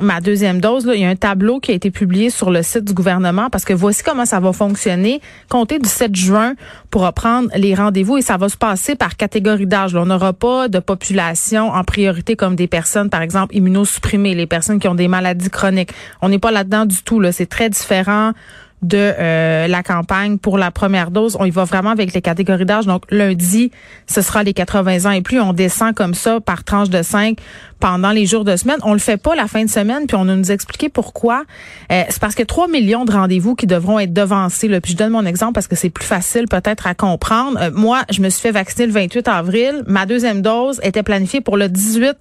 ma 0.00 0.20
deuxième 0.20 0.60
dose. 0.60 0.88
Il 0.94 1.00
y 1.00 1.04
a 1.04 1.08
un 1.08 1.16
tableau 1.16 1.58
qui 1.58 1.72
a 1.72 1.74
été 1.74 1.90
publié 1.90 2.30
sur 2.30 2.52
le 2.52 2.62
site 2.62 2.84
du 2.84 2.94
gouvernement 2.94 3.50
parce 3.50 3.64
que 3.64 3.72
voici 3.72 4.04
comment 4.04 4.24
ça 4.24 4.38
va 4.38 4.52
fonctionner. 4.52 5.20
Comptez 5.48 5.80
du 5.80 5.88
7 5.88 6.14
juin 6.14 6.54
pour 6.88 7.02
reprendre 7.02 7.50
les 7.56 7.74
rendez-vous 7.74 8.16
et 8.16 8.22
ça 8.22 8.36
va 8.36 8.48
se 8.48 8.56
passer 8.56 8.94
par 8.94 9.16
catégorie 9.16 9.66
d'âge. 9.66 9.96
On 9.96 10.06
n'aura 10.06 10.32
pas 10.32 10.68
de 10.68 10.78
population 10.78 11.70
en 11.70 11.82
priorité 11.82 12.36
comme 12.36 12.54
des 12.54 12.68
personnes, 12.68 13.10
par 13.10 13.22
exemple, 13.22 13.56
immunosupprimées, 13.56 14.36
les 14.36 14.46
personnes 14.46 14.78
qui 14.78 14.86
ont 14.86 14.94
des 14.94 15.08
maladies 15.08 15.50
chroniques. 15.50 15.90
On 16.22 16.28
n'est 16.28 16.38
pas 16.38 16.52
là-dedans 16.52 16.86
du 16.86 17.02
tout. 17.02 17.20
C'est 17.32 17.48
très 17.48 17.68
différent 17.68 18.34
de 18.82 18.96
euh, 18.98 19.66
la 19.66 19.82
campagne 19.82 20.38
pour 20.38 20.58
la 20.58 20.70
première 20.70 21.10
dose. 21.10 21.36
On 21.38 21.44
y 21.44 21.50
va 21.50 21.64
vraiment 21.64 21.90
avec 21.90 22.14
les 22.14 22.22
catégories 22.22 22.64
d'âge. 22.64 22.86
Donc, 22.86 23.04
lundi, 23.10 23.70
ce 24.06 24.22
sera 24.22 24.42
les 24.42 24.54
80 24.54 25.06
ans 25.06 25.10
et 25.10 25.22
plus. 25.22 25.40
On 25.40 25.52
descend 25.52 25.94
comme 25.94 26.14
ça 26.14 26.40
par 26.40 26.64
tranche 26.64 26.88
de 26.88 27.02
5 27.02 27.38
pendant 27.78 28.10
les 28.10 28.26
jours 28.26 28.44
de 28.44 28.56
semaine. 28.56 28.78
On 28.82 28.92
le 28.92 28.98
fait 28.98 29.16
pas 29.16 29.34
la 29.34 29.46
fin 29.46 29.64
de 29.64 29.70
semaine, 29.70 30.06
puis 30.06 30.16
on 30.18 30.28
a 30.28 30.36
nous 30.36 30.52
expliqué 30.52 30.88
pourquoi. 30.88 31.44
Euh, 31.90 32.02
c'est 32.08 32.20
parce 32.20 32.34
que 32.34 32.42
3 32.42 32.68
millions 32.68 33.04
de 33.04 33.12
rendez-vous 33.12 33.54
qui 33.54 33.66
devront 33.66 33.98
être 33.98 34.12
devancés. 34.12 34.68
Là. 34.68 34.80
Puis 34.80 34.92
je 34.92 34.96
donne 34.96 35.12
mon 35.12 35.26
exemple 35.26 35.54
parce 35.54 35.66
que 35.66 35.76
c'est 35.76 35.90
plus 35.90 36.04
facile 36.04 36.46
peut-être 36.48 36.86
à 36.86 36.94
comprendre. 36.94 37.58
Euh, 37.60 37.70
moi, 37.72 38.02
je 38.10 38.20
me 38.20 38.28
suis 38.28 38.40
fait 38.40 38.52
vacciner 38.52 38.86
le 38.86 38.92
28 38.92 39.28
avril. 39.28 39.82
Ma 39.86 40.06
deuxième 40.06 40.42
dose 40.42 40.80
était 40.82 41.02
planifiée 41.02 41.40
pour 41.40 41.56
le 41.56 41.68
18 41.68 42.16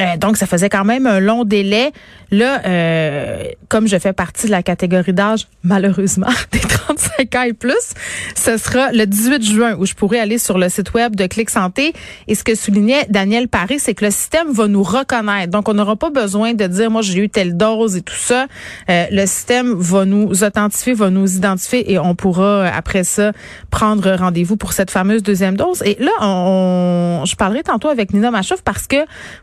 Euh, 0.00 0.16
donc, 0.18 0.36
ça 0.36 0.46
faisait 0.46 0.68
quand 0.68 0.84
même 0.84 1.06
un 1.06 1.20
long 1.20 1.44
délai. 1.44 1.92
Là, 2.30 2.60
euh, 2.66 3.44
comme 3.68 3.86
je 3.86 3.96
fais 3.98 4.12
partie 4.12 4.46
de 4.46 4.50
la 4.50 4.62
catégorie 4.62 5.12
d'âge, 5.12 5.46
malheureusement, 5.62 6.26
des 6.52 6.58
35 6.58 7.34
ans 7.36 7.42
et 7.42 7.52
plus, 7.52 7.94
ce 8.34 8.56
sera 8.56 8.90
le 8.92 9.06
18 9.06 9.44
juin 9.44 9.76
où 9.78 9.86
je 9.86 9.94
pourrai 9.94 10.18
aller 10.18 10.38
sur 10.38 10.58
le 10.58 10.68
site 10.68 10.92
web 10.94 11.14
de 11.14 11.26
Clic 11.26 11.50
Santé. 11.50 11.92
Et 12.26 12.34
ce 12.34 12.42
que 12.42 12.54
soulignait 12.54 13.06
Daniel 13.08 13.48
Paris, 13.48 13.78
c'est 13.78 13.94
que 13.94 14.04
le 14.04 14.10
système 14.10 14.50
va 14.50 14.66
nous 14.66 14.82
reconnaître. 14.82 15.52
Donc, 15.52 15.68
on 15.68 15.74
n'aura 15.74 15.96
pas 15.96 16.10
besoin 16.10 16.54
de 16.54 16.66
dire, 16.66 16.90
moi, 16.90 17.02
j'ai 17.02 17.18
eu 17.18 17.28
telle 17.28 17.56
dose 17.56 17.96
et 17.96 18.02
tout 18.02 18.14
ça. 18.14 18.46
Euh, 18.90 19.04
le 19.10 19.26
système 19.26 19.74
va 19.74 20.04
nous 20.04 20.42
authentifier, 20.42 20.94
va 20.94 21.10
nous 21.10 21.36
identifier 21.36 21.92
et 21.92 21.98
on 21.98 22.14
pourra, 22.14 22.66
après 22.66 23.04
ça, 23.04 23.32
prendre 23.70 24.10
rendez-vous 24.16 24.56
pour 24.56 24.72
cette 24.72 24.90
fameuse 24.90 25.22
deuxième 25.22 25.56
dose. 25.56 25.82
Et 25.84 25.96
là, 26.00 26.10
on, 26.22 27.22
je 27.24 27.36
parlerai 27.36 27.62
tantôt 27.62 27.88
avec 27.88 28.12
Nina 28.12 28.30
Machouf 28.30 28.62
parce 28.62 28.86
que 28.86 28.96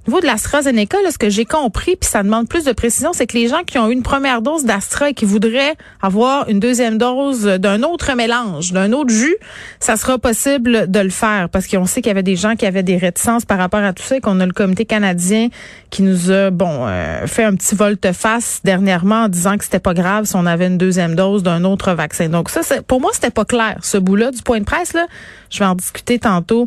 au 0.05 0.11
niveau 0.11 0.21
de 0.21 0.25
l'AstraZeneca, 0.25 0.97
là, 1.03 1.11
ce 1.11 1.17
que 1.17 1.29
j'ai 1.29 1.45
compris, 1.45 1.95
puis 1.95 2.09
ça 2.09 2.23
demande 2.23 2.47
plus 2.47 2.63
de 2.63 2.71
précision, 2.71 3.11
c'est 3.13 3.27
que 3.27 3.37
les 3.37 3.47
gens 3.47 3.63
qui 3.65 3.77
ont 3.79 3.89
eu 3.89 3.93
une 3.93 4.03
première 4.03 4.41
dose 4.41 4.65
d'Astra 4.65 5.09
et 5.09 5.13
qui 5.13 5.25
voudraient 5.25 5.75
avoir 6.01 6.49
une 6.49 6.59
deuxième 6.59 6.97
dose 6.97 7.43
d'un 7.43 7.83
autre 7.83 8.13
mélange, 8.15 8.73
d'un 8.73 8.91
autre 8.93 9.13
jus, 9.13 9.35
ça 9.79 9.95
sera 9.95 10.17
possible 10.17 10.89
de 10.89 10.99
le 10.99 11.09
faire 11.09 11.49
parce 11.49 11.67
qu'on 11.67 11.85
sait 11.85 12.01
qu'il 12.01 12.09
y 12.09 12.11
avait 12.11 12.23
des 12.23 12.35
gens 12.35 12.55
qui 12.55 12.65
avaient 12.65 12.83
des 12.83 12.97
réticences 12.97 13.45
par 13.45 13.57
rapport 13.57 13.83
à 13.83 13.93
tout 13.93 14.03
ça 14.03 14.17
et 14.17 14.21
qu'on 14.21 14.39
a 14.39 14.45
le 14.45 14.53
comité 14.53 14.85
canadien 14.85 15.49
qui 15.89 16.03
nous 16.03 16.31
a 16.31 16.49
bon 16.49 16.87
euh, 16.87 17.27
fait 17.27 17.43
un 17.43 17.55
petit 17.55 17.75
volte-face 17.75 18.61
dernièrement 18.63 19.23
en 19.23 19.27
disant 19.29 19.57
que 19.57 19.63
c'était 19.63 19.79
pas 19.79 19.93
grave 19.93 20.25
si 20.25 20.35
on 20.35 20.45
avait 20.45 20.67
une 20.67 20.77
deuxième 20.77 21.15
dose 21.15 21.43
d'un 21.43 21.63
autre 21.63 21.93
vaccin. 21.93 22.29
Donc 22.29 22.49
ça, 22.49 22.61
c'est, 22.63 22.81
pour 22.81 22.99
moi, 22.99 23.11
c'était 23.13 23.29
pas 23.29 23.45
clair 23.45 23.77
ce 23.81 23.97
bout-là 23.97 24.31
du 24.31 24.41
point 24.41 24.59
de 24.59 24.65
presse 24.65 24.93
là. 24.93 25.05
Je 25.49 25.59
vais 25.59 25.65
en 25.65 25.75
discuter 25.75 26.17
tantôt 26.17 26.65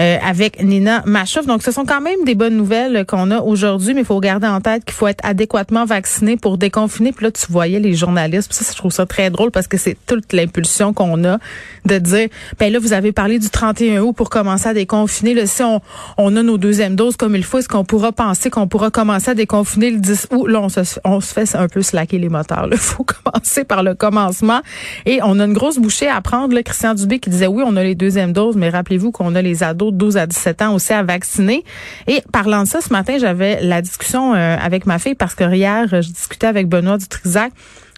euh, 0.00 0.16
avec 0.26 0.60
Nina 0.60 1.02
Machouf. 1.06 1.46
Donc 1.46 1.62
ce 1.62 1.70
sont 1.70 1.84
quand 1.84 2.00
même 2.00 2.24
des 2.24 2.34
nouvelles 2.48 3.04
qu'on 3.06 3.30
a 3.30 3.40
aujourd'hui, 3.40 3.94
mais 3.94 4.00
il 4.00 4.06
faut 4.06 4.20
garder 4.20 4.46
en 4.46 4.60
tête 4.60 4.84
qu'il 4.84 4.94
faut 4.94 5.06
être 5.06 5.24
adéquatement 5.24 5.84
vacciné 5.84 6.36
pour 6.36 6.58
déconfiner. 6.58 7.12
Puis 7.12 7.24
là, 7.24 7.30
tu 7.30 7.46
voyais 7.50 7.80
les 7.80 7.94
journalistes. 7.94 8.48
Puis 8.48 8.64
ça, 8.64 8.70
je 8.70 8.76
trouve 8.76 8.92
ça 8.92 9.06
très 9.06 9.30
drôle 9.30 9.50
parce 9.50 9.66
que 9.66 9.76
c'est 9.76 9.96
toute 10.06 10.32
l'impulsion 10.32 10.92
qu'on 10.92 11.24
a 11.24 11.38
de 11.84 11.98
dire, 11.98 12.28
ben 12.58 12.72
là, 12.72 12.78
vous 12.78 12.92
avez 12.92 13.12
parlé 13.12 13.38
du 13.38 13.50
31 13.50 14.02
août 14.02 14.12
pour 14.12 14.30
commencer 14.30 14.68
à 14.68 14.74
déconfiner. 14.74 15.34
Là, 15.34 15.46
si 15.46 15.62
on, 15.62 15.80
on 16.18 16.36
a 16.36 16.42
nos 16.42 16.58
deuxièmes 16.58 16.96
doses 16.96 17.16
comme 17.16 17.36
il 17.36 17.44
faut, 17.44 17.58
est-ce 17.58 17.68
qu'on 17.68 17.84
pourra 17.84 18.12
penser 18.12 18.50
qu'on 18.50 18.68
pourra 18.68 18.90
commencer 18.90 19.30
à 19.30 19.34
déconfiner 19.34 19.90
le 19.90 19.98
10 19.98 20.28
août? 20.32 20.46
Là, 20.46 20.60
on 20.60 20.68
se, 20.68 20.80
on 21.04 21.20
se 21.20 21.32
fait 21.32 21.54
un 21.54 21.68
peu 21.68 21.82
slacker 21.82 22.18
les 22.18 22.28
moteurs. 22.28 22.68
Il 22.70 22.78
faut 22.78 23.04
commencer 23.04 23.64
par 23.64 23.82
le 23.82 23.94
commencement. 23.94 24.60
Et 25.06 25.20
on 25.22 25.38
a 25.40 25.44
une 25.44 25.52
grosse 25.52 25.78
bouchée 25.78 26.08
à 26.08 26.20
prendre. 26.20 26.54
Là, 26.54 26.62
Christian 26.62 26.94
Dubé 26.94 27.18
qui 27.18 27.30
disait, 27.30 27.46
oui, 27.46 27.62
on 27.66 27.76
a 27.76 27.82
les 27.82 27.94
deuxièmes 27.94 28.32
doses, 28.32 28.56
mais 28.56 28.70
rappelez-vous 28.70 29.12
qu'on 29.12 29.34
a 29.34 29.42
les 29.42 29.62
ados 29.62 29.92
de 29.92 29.98
12 29.98 30.16
à 30.16 30.26
17 30.26 30.62
ans 30.62 30.74
aussi 30.74 30.92
à 30.92 31.02
vacciner. 31.02 31.64
Et 32.06 32.22
parlant 32.32 32.62
de 32.62 32.68
ça, 32.68 32.80
ce 32.80 32.92
matin, 32.92 33.16
j'avais 33.18 33.60
la 33.62 33.82
discussion 33.82 34.34
euh, 34.34 34.56
avec 34.60 34.86
ma 34.86 34.98
fille 34.98 35.14
parce 35.14 35.34
que 35.34 35.54
hier, 35.54 35.86
je 35.88 36.08
discutais 36.08 36.46
avec 36.46 36.68
Benoît 36.68 36.98
Dutrisac. 36.98 37.52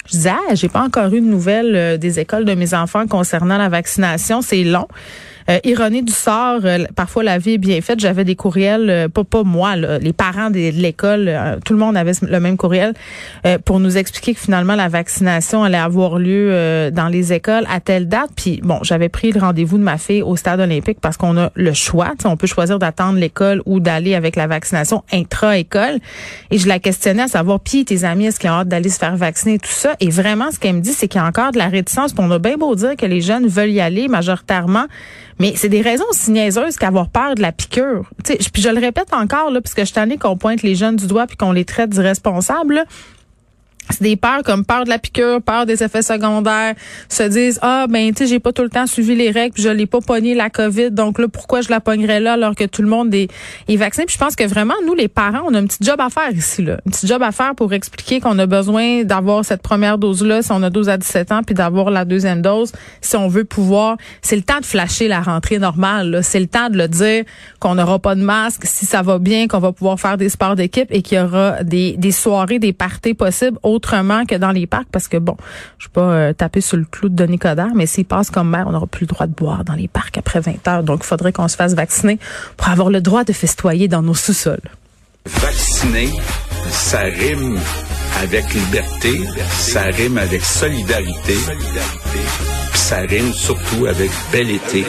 Je 0.06 0.12
disais, 0.12 0.30
ah, 0.30 0.54
j'ai 0.54 0.68
pas 0.68 0.82
encore 0.82 1.12
eu 1.12 1.20
de 1.20 1.26
nouvelles 1.26 1.74
euh, 1.74 1.96
des 1.96 2.20
écoles 2.20 2.44
de 2.44 2.54
mes 2.54 2.74
enfants 2.74 3.06
concernant 3.06 3.58
la 3.58 3.68
vaccination. 3.68 4.40
C'est 4.40 4.62
long. 4.62 4.86
Euh, 5.48 5.58
ironie 5.64 6.02
du 6.02 6.12
sort, 6.12 6.60
euh, 6.64 6.84
parfois 6.94 7.22
la 7.22 7.38
vie 7.38 7.52
est 7.52 7.58
bien 7.58 7.80
faite. 7.80 8.00
J'avais 8.00 8.24
des 8.24 8.34
courriels, 8.34 8.90
euh, 8.90 9.08
pas 9.08 9.22
pas 9.24 9.44
moi, 9.44 9.76
là, 9.76 9.98
les 9.98 10.12
parents 10.12 10.50
de, 10.50 10.70
l'école, 10.70 11.30
tout 11.64 11.72
le 11.72 11.78
monde 11.78 11.96
avait 11.96 12.12
le 12.22 12.40
même 12.40 12.56
courriel 12.56 12.94
pour 13.64 13.80
nous 13.80 13.96
expliquer 13.96 14.34
que 14.34 14.40
finalement 14.40 14.74
la 14.74 14.88
vaccination 14.88 15.62
allait 15.62 15.76
avoir 15.78 16.18
lieu 16.18 16.90
dans 16.92 17.08
les 17.08 17.32
écoles 17.32 17.64
à 17.70 17.80
telle 17.80 18.08
date. 18.08 18.30
Puis 18.36 18.60
bon, 18.62 18.78
j'avais 18.82 19.08
pris 19.08 19.32
le 19.32 19.40
rendez-vous 19.40 19.78
de 19.78 19.82
ma 19.82 19.98
fille 19.98 20.22
au 20.22 20.36
stade 20.36 20.60
olympique 20.60 20.98
parce 21.00 21.16
qu'on 21.16 21.36
a 21.36 21.50
le 21.54 21.72
choix. 21.72 22.14
On 22.24 22.36
peut 22.36 22.46
choisir 22.46 22.78
d'attendre 22.78 23.18
l'école 23.18 23.62
ou 23.66 23.80
d'aller 23.80 24.14
avec 24.14 24.36
la 24.36 24.46
vaccination 24.46 25.02
intra-école. 25.12 25.98
Et 26.50 26.58
je 26.58 26.68
la 26.68 26.78
questionnais 26.78 27.24
à 27.24 27.28
savoir, 27.28 27.60
puis 27.60 27.84
tes 27.84 28.04
amis, 28.04 28.26
est-ce 28.26 28.40
qu'ils 28.40 28.50
ont 28.50 28.54
hâte 28.54 28.68
d'aller 28.68 28.88
se 28.88 28.98
faire 28.98 29.16
vacciner 29.16 29.58
tout 29.58 29.70
ça? 29.70 29.94
Et 30.00 30.10
vraiment, 30.10 30.50
ce 30.50 30.58
qu'elle 30.58 30.76
me 30.76 30.80
dit, 30.80 30.92
c'est 30.92 31.08
qu'il 31.08 31.20
y 31.20 31.24
a 31.24 31.26
encore 31.26 31.52
de 31.52 31.58
la 31.58 31.68
réticence. 31.68 32.12
Puis 32.12 32.24
on 32.24 32.30
a 32.30 32.38
bien 32.38 32.56
beau 32.56 32.74
dire 32.74 32.96
que 32.96 33.06
les 33.06 33.20
jeunes 33.20 33.46
veulent 33.46 33.70
y 33.70 33.80
aller 33.80 34.08
majoritairement. 34.08 34.86
Mais 35.38 35.52
c'est 35.56 35.68
des 35.68 35.82
raisons 35.82 36.04
aussi 36.10 36.30
niaiseuses 36.30 36.76
qu'avoir 36.76 37.08
peur 37.08 37.34
de 37.34 37.42
la 37.42 37.52
piqûre. 37.52 38.10
Puis 38.24 38.62
je 38.62 38.68
le 38.68 38.80
répète 38.80 39.12
encore, 39.12 39.50
là, 39.50 39.60
puisque 39.60 39.80
je 39.80 39.84
suis 39.92 40.18
qu'on 40.18 40.36
pointe 40.36 40.62
les 40.62 40.74
jeunes 40.74 40.96
du 40.96 41.06
doigt 41.06 41.26
puis 41.26 41.36
qu'on 41.36 41.52
les 41.52 41.64
traite 41.64 41.90
d'irresponsables. 41.90 42.84
C'est 43.90 44.02
des 44.02 44.16
peurs 44.16 44.42
comme 44.44 44.64
peur 44.64 44.84
de 44.84 44.88
la 44.88 44.98
piqûre, 44.98 45.40
peur 45.42 45.66
des 45.66 45.82
effets 45.82 46.02
secondaires, 46.02 46.74
se 47.08 47.22
disent 47.22 47.58
ah 47.62 47.86
ben 47.88 48.12
tu 48.12 48.24
sais 48.24 48.26
j'ai 48.26 48.40
pas 48.40 48.52
tout 48.52 48.62
le 48.62 48.68
temps 48.68 48.86
suivi 48.86 49.14
les 49.14 49.30
règles, 49.30 49.54
puis 49.54 49.62
je 49.62 49.68
l'ai 49.68 49.86
pas 49.86 50.00
pogné 50.00 50.34
la 50.34 50.50
Covid, 50.50 50.90
donc 50.90 51.18
là 51.18 51.28
pourquoi 51.28 51.60
je 51.60 51.70
la 51.70 51.80
pognerais 51.80 52.20
là 52.20 52.34
alors 52.34 52.54
que 52.54 52.64
tout 52.64 52.82
le 52.82 52.88
monde 52.88 53.14
est, 53.14 53.28
est 53.68 53.76
vacciné? 53.76 54.06
Puis 54.06 54.14
je 54.14 54.18
pense 54.18 54.36
que 54.36 54.44
vraiment 54.44 54.74
nous 54.86 54.94
les 54.94 55.08
parents, 55.08 55.42
on 55.46 55.54
a 55.54 55.58
un 55.58 55.66
petit 55.66 55.78
job 55.80 56.00
à 56.00 56.10
faire 56.10 56.30
ici 56.30 56.62
là, 56.62 56.78
un 56.86 56.90
petit 56.90 57.06
job 57.06 57.22
à 57.22 57.32
faire 57.32 57.54
pour 57.54 57.72
expliquer 57.72 58.20
qu'on 58.20 58.38
a 58.38 58.46
besoin 58.46 59.04
d'avoir 59.04 59.44
cette 59.44 59.62
première 59.62 59.98
dose 59.98 60.24
là 60.24 60.42
si 60.42 60.52
on 60.52 60.62
a 60.62 60.70
12 60.70 60.88
à 60.88 60.96
17 60.96 61.32
ans 61.32 61.42
puis 61.42 61.54
d'avoir 61.54 61.90
la 61.90 62.04
deuxième 62.04 62.42
dose 62.42 62.72
si 63.00 63.16
on 63.16 63.28
veut 63.28 63.44
pouvoir, 63.44 63.96
c'est 64.22 64.36
le 64.36 64.42
temps 64.42 64.60
de 64.60 64.66
flasher 64.66 65.08
la 65.08 65.20
rentrée 65.20 65.58
normale 65.58 66.20
c'est 66.22 66.40
le 66.40 66.46
temps 66.46 66.70
de 66.70 66.78
le 66.78 66.88
dire 66.88 67.24
qu'on 67.60 67.74
n'aura 67.74 67.98
pas 67.98 68.14
de 68.14 68.22
masque 68.22 68.64
si 68.64 68.86
ça 68.86 69.02
va 69.02 69.18
bien, 69.18 69.48
qu'on 69.48 69.58
va 69.58 69.72
pouvoir 69.72 69.98
faire 69.98 70.16
des 70.16 70.28
sports 70.28 70.56
d'équipe 70.56 70.88
et 70.90 71.02
qu'il 71.02 71.18
y 71.18 71.20
aura 71.20 71.62
des 71.62 71.96
des 71.96 72.12
soirées, 72.12 72.58
des 72.58 72.72
parties 72.72 73.14
possibles 73.14 73.58
autrement 73.76 74.24
que 74.24 74.34
dans 74.34 74.50
les 74.50 74.66
parcs 74.66 74.88
parce 74.90 75.08
que 75.08 75.16
bon, 75.16 75.36
je 75.78 75.86
vais 75.86 75.92
pas 75.92 76.00
euh, 76.00 76.32
taper 76.32 76.60
sur 76.60 76.76
le 76.76 76.84
clou 76.84 77.08
de 77.08 77.14
Denis 77.14 77.38
Coderre, 77.38 77.74
mais 77.74 77.86
s'il 77.86 78.04
passe 78.04 78.30
comme 78.30 78.50
maire, 78.50 78.64
on 78.66 78.72
n'aura 78.72 78.86
plus 78.86 79.02
le 79.02 79.08
droit 79.08 79.26
de 79.26 79.34
boire 79.34 79.64
dans 79.64 79.74
les 79.74 79.88
parcs 79.88 80.18
après 80.18 80.40
20 80.40 80.66
heures. 80.68 80.82
Donc, 80.82 81.00
il 81.02 81.06
faudrait 81.06 81.32
qu'on 81.32 81.48
se 81.48 81.56
fasse 81.56 81.74
vacciner 81.74 82.18
pour 82.56 82.68
avoir 82.68 82.90
le 82.90 83.00
droit 83.00 83.24
de 83.24 83.32
festoyer 83.32 83.88
dans 83.88 84.02
nos 84.02 84.14
sous-sols. 84.14 84.60
Vacciner, 85.26 86.10
ça 86.70 87.00
rime 87.00 87.58
avec 88.22 88.52
liberté, 88.54 89.20
ça 89.50 89.82
rime 89.82 90.18
avec 90.18 90.42
solidarité, 90.42 91.34
puis 92.12 92.78
ça 92.78 92.98
rime 93.00 93.32
surtout 93.32 93.86
avec 93.86 94.10
bel 94.32 94.50
été. 94.50 94.84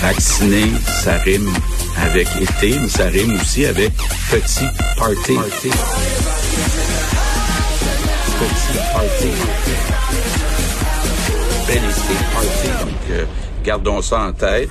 Vacciner, 0.00 0.66
ça 0.84 1.14
rime 1.18 1.50
avec 2.02 2.28
été, 2.36 2.78
mais 2.78 2.88
ça 2.88 3.06
rime 3.06 3.34
aussi 3.40 3.66
avec 3.66 3.92
petit 4.30 4.66
party. 4.98 5.34
Petit 8.38 8.78
party. 8.92 9.30
Bel 11.66 11.76
été 11.76 12.16
party. 12.32 12.68
Donc, 12.84 13.10
euh, 13.10 13.24
gardons 13.64 14.02
ça 14.02 14.20
en 14.20 14.32
tête. 14.32 14.68